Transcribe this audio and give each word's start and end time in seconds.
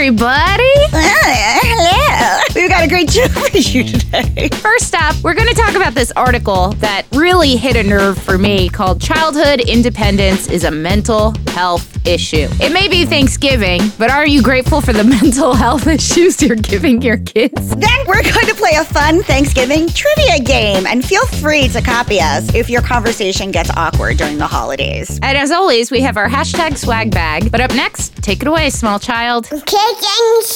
Everybody! 0.00 0.62
Uh, 0.94 1.58
hello. 1.62 2.40
We've 2.54 2.70
got 2.70 2.82
a 2.82 2.88
great 2.88 3.10
show 3.10 3.28
for 3.28 3.54
you 3.54 3.84
today. 3.84 4.48
First 4.48 4.94
up, 4.94 5.14
we're 5.22 5.34
going 5.34 5.48
to 5.48 5.54
talk 5.54 5.74
about 5.74 5.92
this 5.92 6.10
article 6.12 6.72
that 6.78 7.06
really 7.12 7.56
hit 7.56 7.76
a 7.76 7.82
nerve 7.82 8.16
for 8.16 8.38
me 8.38 8.70
called 8.70 8.98
Childhood 9.02 9.60
Independence 9.60 10.48
is 10.48 10.64
a 10.64 10.70
Mental 10.70 11.34
Health 11.48 11.86
Issue. 12.06 12.48
It 12.60 12.72
may 12.72 12.88
be 12.88 13.04
Thanksgiving, 13.04 13.82
but 13.98 14.10
are 14.10 14.26
you 14.26 14.42
grateful 14.42 14.80
for 14.80 14.94
the 14.94 15.04
mental 15.20 15.52
health 15.52 15.86
issues 15.86 16.40
you're 16.40 16.56
giving 16.56 17.02
your 17.02 17.18
kids? 17.18 17.68
Then 17.76 18.06
we're 18.06 18.22
going 18.22 18.46
to 18.46 18.54
play 18.54 18.76
a 18.76 18.84
fun 18.84 19.22
Thanksgiving 19.22 19.86
trivia 19.88 20.40
game, 20.40 20.86
and 20.86 21.04
feel 21.04 21.26
free 21.26 21.68
to 21.68 21.82
copy 21.82 22.20
us 22.20 22.54
if 22.54 22.70
your 22.70 22.80
conversation 22.80 23.50
gets 23.50 23.70
awkward 23.76 24.16
during 24.16 24.38
the 24.38 24.46
holidays. 24.46 25.20
And 25.22 25.36
as 25.36 25.50
always, 25.50 25.90
we 25.90 26.00
have 26.00 26.16
our 26.16 26.28
hashtag 26.28 26.78
swag 26.78 27.10
bag. 27.10 27.52
But 27.52 27.60
up 27.60 27.74
next, 27.74 28.16
take 28.22 28.40
it 28.40 28.48
away, 28.48 28.70
small 28.70 28.98
child. 28.98 29.46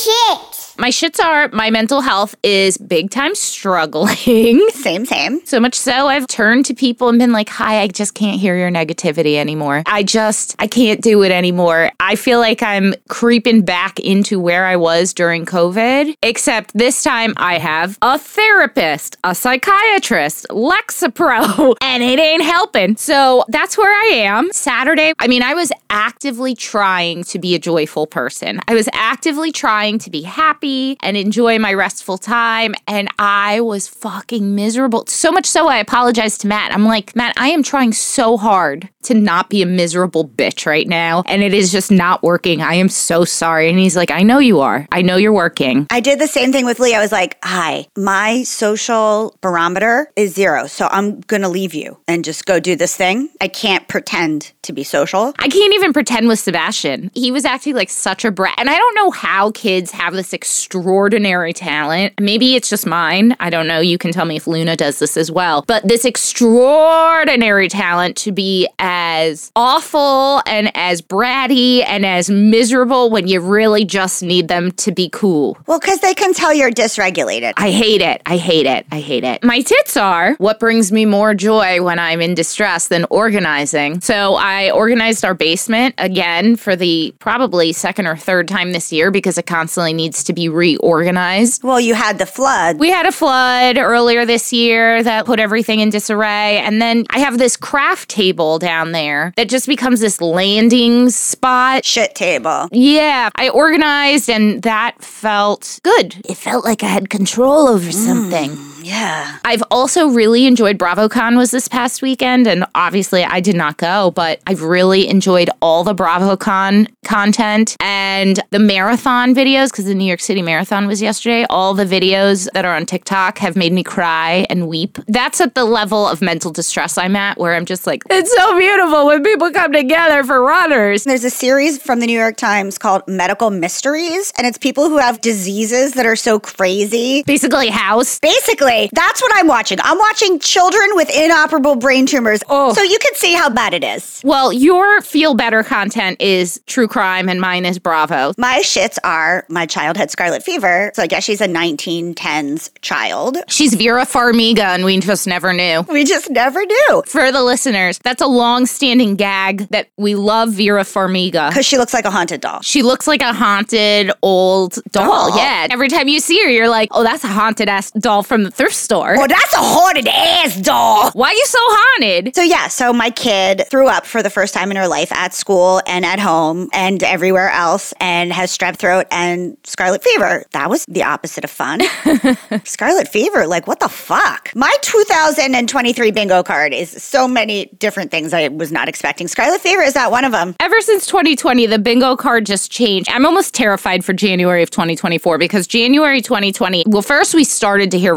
Shit. 0.04 0.63
My 0.76 0.88
shits 0.88 1.22
are 1.22 1.48
my 1.52 1.70
mental 1.70 2.00
health 2.00 2.34
is 2.42 2.76
big 2.76 3.10
time 3.10 3.34
struggling. 3.36 4.68
Same, 4.70 5.06
same. 5.06 5.44
So 5.46 5.60
much 5.60 5.74
so 5.74 6.08
I've 6.08 6.26
turned 6.26 6.66
to 6.66 6.74
people 6.74 7.08
and 7.08 7.18
been 7.18 7.32
like, 7.32 7.48
"Hi, 7.48 7.80
I 7.80 7.86
just 7.86 8.14
can't 8.14 8.40
hear 8.40 8.56
your 8.56 8.70
negativity 8.70 9.36
anymore. 9.36 9.82
I 9.86 10.02
just 10.02 10.56
I 10.58 10.66
can't 10.66 11.00
do 11.00 11.22
it 11.22 11.30
anymore. 11.30 11.90
I 12.00 12.16
feel 12.16 12.38
like 12.38 12.62
I'm 12.62 12.94
creeping 13.08 13.62
back 13.62 13.98
into 14.00 14.40
where 14.40 14.66
I 14.66 14.76
was 14.76 15.14
during 15.14 15.46
COVID, 15.46 16.16
except 16.22 16.76
this 16.76 17.02
time 17.02 17.34
I 17.36 17.58
have 17.58 17.96
a 18.02 18.18
therapist, 18.18 19.16
a 19.24 19.34
psychiatrist, 19.34 20.46
Lexapro, 20.50 21.76
and 21.80 22.02
it 22.02 22.18
ain't 22.18 22.42
helping. 22.42 22.96
So 22.96 23.44
that's 23.48 23.78
where 23.78 23.92
I 23.92 24.16
am. 24.16 24.52
Saturday, 24.52 25.12
I 25.18 25.28
mean, 25.28 25.42
I 25.42 25.54
was 25.54 25.72
actively 25.88 26.54
trying 26.54 27.24
to 27.24 27.38
be 27.38 27.54
a 27.54 27.58
joyful 27.58 28.06
person. 28.06 28.60
I 28.68 28.74
was 28.74 28.88
actively 28.92 29.52
trying 29.52 29.98
to 30.00 30.10
be 30.10 30.22
happy 30.22 30.63
and 30.64 31.16
enjoy 31.16 31.58
my 31.58 31.74
restful 31.74 32.18
time. 32.18 32.74
And 32.86 33.08
I 33.18 33.60
was 33.60 33.86
fucking 33.86 34.54
miserable. 34.54 35.04
So 35.06 35.30
much 35.30 35.46
so, 35.46 35.68
I 35.68 35.78
apologized 35.78 36.40
to 36.42 36.46
Matt. 36.46 36.72
I'm 36.72 36.84
like, 36.84 37.14
Matt, 37.14 37.34
I 37.36 37.48
am 37.48 37.62
trying 37.62 37.92
so 37.92 38.36
hard 38.36 38.88
to 39.02 39.14
not 39.14 39.50
be 39.50 39.60
a 39.60 39.66
miserable 39.66 40.26
bitch 40.26 40.66
right 40.66 40.88
now. 40.88 41.22
And 41.26 41.42
it 41.42 41.52
is 41.52 41.70
just 41.70 41.90
not 41.90 42.22
working. 42.22 42.62
I 42.62 42.74
am 42.74 42.88
so 42.88 43.24
sorry. 43.24 43.68
And 43.68 43.78
he's 43.78 43.96
like, 43.96 44.10
I 44.10 44.22
know 44.22 44.38
you 44.38 44.60
are. 44.60 44.88
I 44.90 45.02
know 45.02 45.16
you're 45.16 45.32
working. 45.32 45.86
I 45.90 46.00
did 46.00 46.18
the 46.18 46.26
same 46.26 46.52
thing 46.52 46.64
with 46.64 46.80
Lee. 46.80 46.94
I 46.94 47.00
was 47.00 47.12
like, 47.12 47.36
hi, 47.44 47.86
my 47.96 48.42
social 48.44 49.36
barometer 49.42 50.10
is 50.16 50.34
zero. 50.34 50.66
So 50.66 50.88
I'm 50.90 51.20
going 51.20 51.42
to 51.42 51.48
leave 51.48 51.74
you 51.74 51.98
and 52.08 52.24
just 52.24 52.46
go 52.46 52.58
do 52.58 52.76
this 52.76 52.96
thing. 52.96 53.28
I 53.42 53.48
can't 53.48 53.86
pretend 53.88 54.52
to 54.62 54.72
be 54.72 54.84
social. 54.84 55.34
I 55.38 55.48
can't 55.48 55.74
even 55.74 55.92
pretend 55.92 56.26
with 56.28 56.38
Sebastian. 56.38 57.10
He 57.14 57.30
was 57.30 57.44
acting 57.44 57.74
like 57.74 57.90
such 57.90 58.24
a 58.24 58.30
brat. 58.30 58.54
And 58.56 58.70
I 58.70 58.76
don't 58.76 58.94
know 58.94 59.10
how 59.10 59.50
kids 59.50 59.90
have 59.90 60.14
this 60.14 60.32
extraordinary 60.54 61.52
talent. 61.52 62.12
Maybe 62.20 62.54
it's 62.54 62.68
just 62.68 62.86
mine. 62.86 63.36
I 63.40 63.50
don't 63.50 63.66
know. 63.66 63.80
You 63.80 63.98
can 63.98 64.12
tell 64.12 64.24
me 64.24 64.36
if 64.36 64.46
Luna 64.46 64.76
does 64.76 65.00
this 65.00 65.16
as 65.16 65.28
well. 65.28 65.64
But 65.66 65.86
this 65.86 66.04
extraordinary 66.04 67.68
talent 67.68 68.16
to 68.18 68.30
be 68.30 68.68
as 68.78 69.50
awful 69.56 70.42
and 70.46 70.70
as 70.76 71.02
bratty 71.02 71.84
and 71.88 72.06
as 72.06 72.30
miserable 72.30 73.10
when 73.10 73.26
you 73.26 73.40
really 73.40 73.84
just 73.84 74.22
need 74.22 74.46
them 74.46 74.70
to 74.72 74.92
be 74.92 75.08
cool. 75.08 75.58
Well, 75.66 75.80
because 75.80 75.98
they 75.98 76.14
can 76.14 76.32
tell 76.32 76.54
you're 76.54 76.70
dysregulated. 76.70 77.54
I 77.56 77.72
hate 77.72 78.00
it. 78.00 78.22
I 78.24 78.36
hate 78.36 78.66
it. 78.66 78.86
I 78.92 79.00
hate 79.00 79.24
it. 79.24 79.42
My 79.42 79.60
tits 79.60 79.96
are 79.96 80.34
what 80.34 80.60
brings 80.60 80.92
me 80.92 81.04
more 81.04 81.34
joy 81.34 81.82
when 81.82 81.98
I'm 81.98 82.20
in 82.20 82.34
distress 82.34 82.86
than 82.86 83.06
organizing. 83.10 84.00
So 84.02 84.36
I 84.36 84.70
organized 84.70 85.24
our 85.24 85.34
basement 85.34 85.96
again 85.98 86.54
for 86.54 86.76
the 86.76 87.12
probably 87.18 87.72
second 87.72 88.06
or 88.06 88.16
third 88.16 88.46
time 88.46 88.72
this 88.72 88.92
year 88.92 89.10
because 89.10 89.36
it 89.36 89.46
constantly 89.46 89.92
needs 89.92 90.22
to 90.22 90.32
be 90.32 90.43
reorganized. 90.48 91.62
Well, 91.62 91.80
you 91.80 91.94
had 91.94 92.18
the 92.18 92.26
flood. 92.26 92.78
We 92.78 92.90
had 92.90 93.06
a 93.06 93.12
flood 93.12 93.78
earlier 93.78 94.24
this 94.24 94.52
year 94.52 95.02
that 95.02 95.26
put 95.26 95.40
everything 95.40 95.80
in 95.80 95.90
disarray. 95.90 96.58
And 96.58 96.80
then 96.80 97.04
I 97.10 97.18
have 97.20 97.38
this 97.38 97.56
craft 97.56 98.08
table 98.08 98.58
down 98.58 98.92
there 98.92 99.32
that 99.36 99.48
just 99.48 99.66
becomes 99.66 100.00
this 100.00 100.20
landing 100.20 101.10
spot. 101.10 101.84
Shit 101.84 102.14
table. 102.14 102.68
Yeah, 102.72 103.30
I 103.36 103.48
organized 103.48 104.28
and 104.30 104.62
that 104.62 105.02
felt 105.02 105.80
good. 105.82 106.16
It 106.24 106.36
felt 106.36 106.64
like 106.64 106.82
I 106.82 106.88
had 106.88 107.10
control 107.10 107.68
over 107.68 107.90
mm. 107.90 107.92
something. 107.92 108.73
Yeah. 108.84 109.38
I've 109.44 109.62
also 109.70 110.08
really 110.08 110.46
enjoyed 110.46 110.78
BravoCon 110.78 111.38
was 111.38 111.50
this 111.50 111.68
past 111.68 112.02
weekend 112.02 112.46
and 112.46 112.66
obviously 112.74 113.24
I 113.24 113.40
did 113.40 113.56
not 113.56 113.78
go, 113.78 114.10
but 114.10 114.40
I've 114.46 114.62
really 114.62 115.08
enjoyed 115.08 115.48
all 115.62 115.84
the 115.84 115.94
BravoCon 115.94 116.88
content 117.04 117.76
and 117.80 118.40
the 118.50 118.58
marathon 118.58 119.34
videos 119.34 119.70
because 119.70 119.86
the 119.86 119.94
New 119.94 120.04
York 120.04 120.20
City 120.20 120.42
Marathon 120.42 120.86
was 120.86 121.00
yesterday. 121.00 121.46
All 121.48 121.72
the 121.72 121.86
videos 121.86 122.48
that 122.52 122.64
are 122.64 122.76
on 122.76 122.84
TikTok 122.84 123.38
have 123.38 123.56
made 123.56 123.72
me 123.72 123.82
cry 123.82 124.46
and 124.50 124.68
weep. 124.68 124.98
That's 125.08 125.40
at 125.40 125.54
the 125.54 125.64
level 125.64 126.06
of 126.06 126.20
mental 126.20 126.50
distress 126.50 126.98
I'm 126.98 127.16
at 127.16 127.38
where 127.38 127.54
I'm 127.54 127.64
just 127.64 127.86
like, 127.86 128.02
it's 128.10 128.34
so 128.34 128.58
beautiful 128.58 129.06
when 129.06 129.22
people 129.22 129.50
come 129.50 129.72
together 129.72 130.24
for 130.24 130.42
runners. 130.42 131.04
There's 131.04 131.24
a 131.24 131.30
series 131.30 131.80
from 131.80 132.00
the 132.00 132.06
New 132.06 132.18
York 132.18 132.36
Times 132.36 132.76
called 132.76 133.02
Medical 133.08 133.50
Mysteries, 133.50 134.32
and 134.36 134.46
it's 134.46 134.58
people 134.58 134.88
who 134.88 134.98
have 134.98 135.20
diseases 135.20 135.92
that 135.94 136.04
are 136.04 136.16
so 136.16 136.38
crazy. 136.38 137.22
Basically, 137.22 137.68
house. 137.68 138.18
Basically, 138.20 138.73
that's 138.92 139.22
what 139.22 139.32
I'm 139.34 139.46
watching. 139.46 139.78
I'm 139.82 139.98
watching 139.98 140.38
children 140.38 140.90
with 140.94 141.08
inoperable 141.14 141.76
brain 141.76 142.06
tumors. 142.06 142.42
Oh. 142.48 142.72
So 142.72 142.82
you 142.82 142.98
can 142.98 143.14
see 143.14 143.34
how 143.34 143.50
bad 143.50 143.74
it 143.74 143.84
is. 143.84 144.20
Well, 144.24 144.52
your 144.52 145.00
feel 145.00 145.34
better 145.34 145.62
content 145.62 146.20
is 146.20 146.60
true 146.66 146.88
crime 146.88 147.28
and 147.28 147.40
mine 147.40 147.64
is 147.64 147.78
Bravo. 147.78 148.32
My 148.38 148.60
shits 148.60 148.98
are 149.04 149.44
my 149.48 149.66
child 149.66 149.96
had 149.96 150.10
scarlet 150.10 150.42
fever. 150.42 150.92
So 150.94 151.02
I 151.02 151.06
guess 151.06 151.24
she's 151.24 151.40
a 151.40 151.48
1910s 151.48 152.70
child. 152.82 153.38
She's 153.48 153.74
Vera 153.74 154.04
Farmiga 154.04 154.74
and 154.74 154.84
we 154.84 154.98
just 155.00 155.26
never 155.26 155.52
knew. 155.52 155.82
We 155.88 156.04
just 156.04 156.30
never 156.30 156.64
knew. 156.64 157.02
For 157.06 157.30
the 157.30 157.42
listeners, 157.42 157.98
that's 157.98 158.22
a 158.22 158.26
long 158.26 158.66
standing 158.66 159.16
gag 159.16 159.68
that 159.68 159.88
we 159.96 160.14
love 160.14 160.52
Vera 160.52 160.82
Farmiga. 160.82 161.48
Because 161.48 161.66
she 161.66 161.78
looks 161.78 161.94
like 161.94 162.04
a 162.04 162.10
haunted 162.10 162.40
doll. 162.40 162.60
She 162.62 162.82
looks 162.82 163.06
like 163.06 163.22
a 163.22 163.32
haunted 163.32 164.10
old 164.22 164.78
doll. 164.90 165.30
Doll. 165.30 165.36
Yeah. 165.36 165.68
Every 165.70 165.88
time 165.88 166.08
you 166.08 166.20
see 166.20 166.42
her, 166.42 166.48
you're 166.48 166.68
like, 166.68 166.88
oh, 166.92 167.02
that's 167.02 167.24
a 167.24 167.28
haunted 167.28 167.68
ass 167.68 167.90
doll 167.92 168.22
from 168.22 168.44
the 168.44 168.50
thrift 168.64 168.76
store. 168.76 169.14
Well, 169.18 169.28
that's 169.28 169.52
a 169.52 169.58
haunted 169.58 170.08
ass 170.08 170.58
doll. 170.58 171.10
Why 171.10 171.32
you 171.32 171.44
so 171.44 171.58
haunted? 171.60 172.34
So 172.34 172.42
yeah, 172.42 172.68
so 172.68 172.94
my 172.94 173.10
kid 173.10 173.64
threw 173.70 173.88
up 173.88 174.06
for 174.06 174.22
the 174.22 174.30
first 174.30 174.54
time 174.54 174.70
in 174.70 174.78
her 174.78 174.88
life 174.88 175.12
at 175.12 175.34
school 175.34 175.82
and 175.86 176.02
at 176.06 176.18
home 176.18 176.70
and 176.72 177.02
everywhere 177.02 177.50
else 177.50 177.92
and 178.00 178.32
has 178.32 178.56
strep 178.56 178.76
throat 178.76 179.06
and 179.10 179.58
scarlet 179.64 180.02
fever. 180.02 180.44
That 180.52 180.70
was 180.70 180.86
the 180.88 181.02
opposite 181.02 181.44
of 181.44 181.50
fun. 181.50 181.82
scarlet 182.64 183.08
fever, 183.08 183.46
like 183.46 183.66
what 183.66 183.80
the 183.80 183.88
fuck? 183.88 184.50
My 184.54 184.74
2023 184.80 186.10
bingo 186.10 186.42
card 186.42 186.72
is 186.72 186.90
so 187.02 187.28
many 187.28 187.66
different 187.78 188.10
things 188.10 188.32
I 188.32 188.48
was 188.48 188.72
not 188.72 188.88
expecting. 188.88 189.28
Scarlet 189.28 189.60
fever 189.60 189.82
is 189.82 189.94
not 189.94 190.10
one 190.10 190.24
of 190.24 190.32
them. 190.32 190.56
Ever 190.58 190.80
since 190.80 191.04
2020, 191.06 191.66
the 191.66 191.78
bingo 191.78 192.16
card 192.16 192.46
just 192.46 192.70
changed. 192.70 193.10
I'm 193.10 193.26
almost 193.26 193.52
terrified 193.52 194.06
for 194.06 194.14
January 194.14 194.62
of 194.62 194.70
2024 194.70 195.36
because 195.36 195.66
January 195.66 196.22
2020, 196.22 196.84
well, 196.86 197.02
first 197.02 197.34
we 197.34 197.44
started 197.44 197.90
to 197.90 197.98
hear 197.98 198.14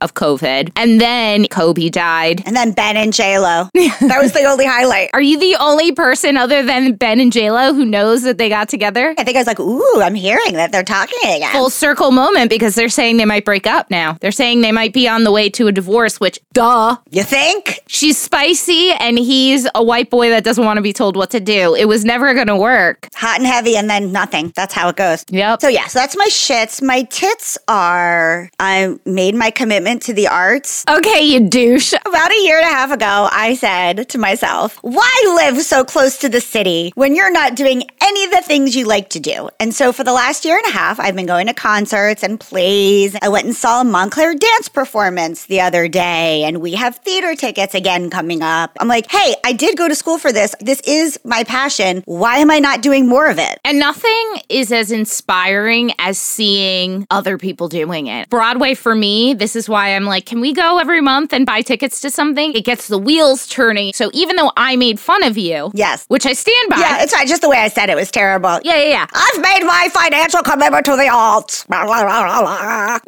of 0.00 0.14
COVID, 0.14 0.72
and 0.76 1.00
then 1.00 1.46
Kobe 1.48 1.88
died. 1.90 2.42
And 2.46 2.56
then 2.56 2.72
Ben 2.72 2.96
and 2.96 3.12
J 3.12 3.38
Lo. 3.38 3.68
that 3.74 4.18
was 4.20 4.32
the 4.32 4.44
only 4.44 4.64
highlight. 4.66 5.10
Are 5.14 5.20
you 5.20 5.38
the 5.38 5.56
only 5.60 5.92
person 5.92 6.36
other 6.36 6.62
than 6.62 6.94
Ben 6.94 7.20
and 7.20 7.32
JLo 7.32 7.74
who 7.74 7.84
knows 7.84 8.22
that 8.22 8.38
they 8.38 8.48
got 8.48 8.68
together? 8.68 9.14
I 9.18 9.24
think 9.24 9.36
I 9.36 9.40
was 9.40 9.46
like, 9.46 9.60
ooh, 9.60 10.00
I'm 10.00 10.14
hearing 10.14 10.54
that 10.54 10.72
they're 10.72 10.82
talking 10.82 11.18
again. 11.24 11.52
Full 11.52 11.70
circle 11.70 12.10
moment 12.10 12.48
because 12.48 12.74
they're 12.74 12.88
saying 12.88 13.18
they 13.18 13.24
might 13.24 13.44
break 13.44 13.66
up 13.66 13.90
now. 13.90 14.16
They're 14.20 14.32
saying 14.32 14.62
they 14.62 14.72
might 14.72 14.92
be 14.92 15.06
on 15.08 15.24
the 15.24 15.32
way 15.32 15.50
to 15.50 15.66
a 15.66 15.72
divorce, 15.72 16.18
which, 16.20 16.40
duh. 16.52 16.96
You 17.10 17.22
think? 17.22 17.80
She's 17.86 18.16
spicy 18.18 18.92
and 18.92 19.18
he's 19.18 19.68
a 19.74 19.82
white 19.84 20.10
boy 20.10 20.30
that 20.30 20.44
doesn't 20.44 20.64
want 20.64 20.78
to 20.78 20.82
be 20.82 20.92
told 20.92 21.16
what 21.16 21.30
to 21.30 21.40
do. 21.40 21.74
It 21.74 21.86
was 21.86 22.04
never 22.04 22.32
going 22.34 22.46
to 22.46 22.56
work. 22.56 23.08
Hot 23.14 23.38
and 23.38 23.46
heavy 23.46 23.76
and 23.76 23.90
then 23.90 24.12
nothing. 24.12 24.52
That's 24.56 24.72
how 24.72 24.88
it 24.88 24.96
goes. 24.96 25.24
Yep. 25.30 25.60
So 25.60 25.68
yeah, 25.68 25.86
so 25.86 25.98
that's 25.98 26.16
my 26.16 26.28
shits. 26.30 26.82
My 26.82 27.02
tits 27.04 27.58
are 27.68 28.50
I 28.58 28.96
made 29.04 29.34
my 29.34 29.49
my 29.50 29.52
commitment 29.52 30.02
to 30.02 30.12
the 30.12 30.28
arts. 30.28 30.84
Okay, 30.88 31.22
you 31.22 31.48
douche. 31.48 31.92
About 31.92 32.30
a 32.30 32.42
year 32.42 32.58
and 32.58 32.66
a 32.66 32.70
half 32.70 32.92
ago, 32.92 33.28
I 33.32 33.54
said 33.54 34.08
to 34.10 34.18
myself, 34.18 34.78
why 34.82 35.10
live 35.36 35.60
so 35.62 35.84
close 35.84 36.18
to 36.18 36.28
the 36.28 36.40
city 36.40 36.92
when 36.94 37.16
you're 37.16 37.32
not 37.32 37.56
doing 37.56 37.82
any 38.00 38.24
of 38.24 38.30
the 38.30 38.42
things 38.42 38.76
you 38.76 38.86
like 38.86 39.10
to 39.10 39.20
do? 39.20 39.48
And 39.58 39.74
so 39.74 39.92
for 39.92 40.04
the 40.04 40.12
last 40.12 40.44
year 40.44 40.56
and 40.56 40.66
a 40.66 40.70
half, 40.70 41.00
I've 41.00 41.16
been 41.16 41.26
going 41.26 41.48
to 41.48 41.54
concerts 41.54 42.22
and 42.22 42.38
plays. 42.38 43.16
I 43.20 43.28
went 43.28 43.46
and 43.46 43.56
saw 43.56 43.80
a 43.80 43.84
Montclair 43.84 44.34
dance 44.34 44.68
performance 44.68 45.46
the 45.46 45.60
other 45.62 45.88
day, 45.88 46.44
and 46.44 46.60
we 46.60 46.74
have 46.74 46.96
theater 46.96 47.34
tickets 47.34 47.74
again 47.74 48.08
coming 48.08 48.42
up. 48.42 48.76
I'm 48.78 48.88
like, 48.88 49.10
hey, 49.10 49.34
I 49.44 49.52
did 49.52 49.76
go 49.76 49.88
to 49.88 49.96
school 49.96 50.18
for 50.18 50.30
this. 50.30 50.54
This 50.60 50.80
is 50.82 51.18
my 51.24 51.42
passion. 51.42 52.02
Why 52.06 52.38
am 52.38 52.52
I 52.52 52.60
not 52.60 52.82
doing 52.82 53.08
more 53.08 53.28
of 53.28 53.38
it? 53.38 53.58
And 53.64 53.80
nothing 53.80 54.42
is 54.48 54.70
as 54.70 54.92
inspiring 54.92 55.92
as 55.98 56.18
seeing 56.18 57.06
other 57.10 57.36
people 57.36 57.68
doing 57.68 58.06
it. 58.06 58.30
Broadway 58.30 58.74
for 58.74 58.94
me, 58.94 59.34
this 59.40 59.56
is 59.56 59.68
why 59.68 59.96
I'm 59.96 60.04
like, 60.04 60.24
can 60.26 60.40
we 60.40 60.52
go 60.52 60.78
every 60.78 61.00
month 61.00 61.32
and 61.32 61.44
buy 61.44 61.62
tickets 61.62 62.00
to 62.02 62.10
something? 62.10 62.52
It 62.54 62.64
gets 62.64 62.86
the 62.86 62.98
wheels 62.98 63.48
turning. 63.48 63.92
So 63.94 64.10
even 64.14 64.36
though 64.36 64.52
I 64.56 64.76
made 64.76 65.00
fun 65.00 65.24
of 65.24 65.36
you, 65.36 65.72
Yes. 65.74 66.04
which 66.06 66.26
I 66.26 66.32
stand 66.34 66.70
by. 66.70 66.78
Yeah, 66.78 67.02
it's 67.02 67.12
just 67.28 67.42
the 67.42 67.48
way 67.48 67.56
I 67.58 67.68
said 67.68 67.90
it 67.90 67.96
was 67.96 68.10
terrible. 68.12 68.60
yeah, 68.62 68.76
yeah, 68.76 68.88
yeah. 68.88 69.06
I've 69.12 69.40
made 69.40 69.64
my 69.64 69.88
financial 69.92 70.42
commitment 70.42 70.84
to 70.86 70.92
the 70.96 71.08
arts. 71.08 71.64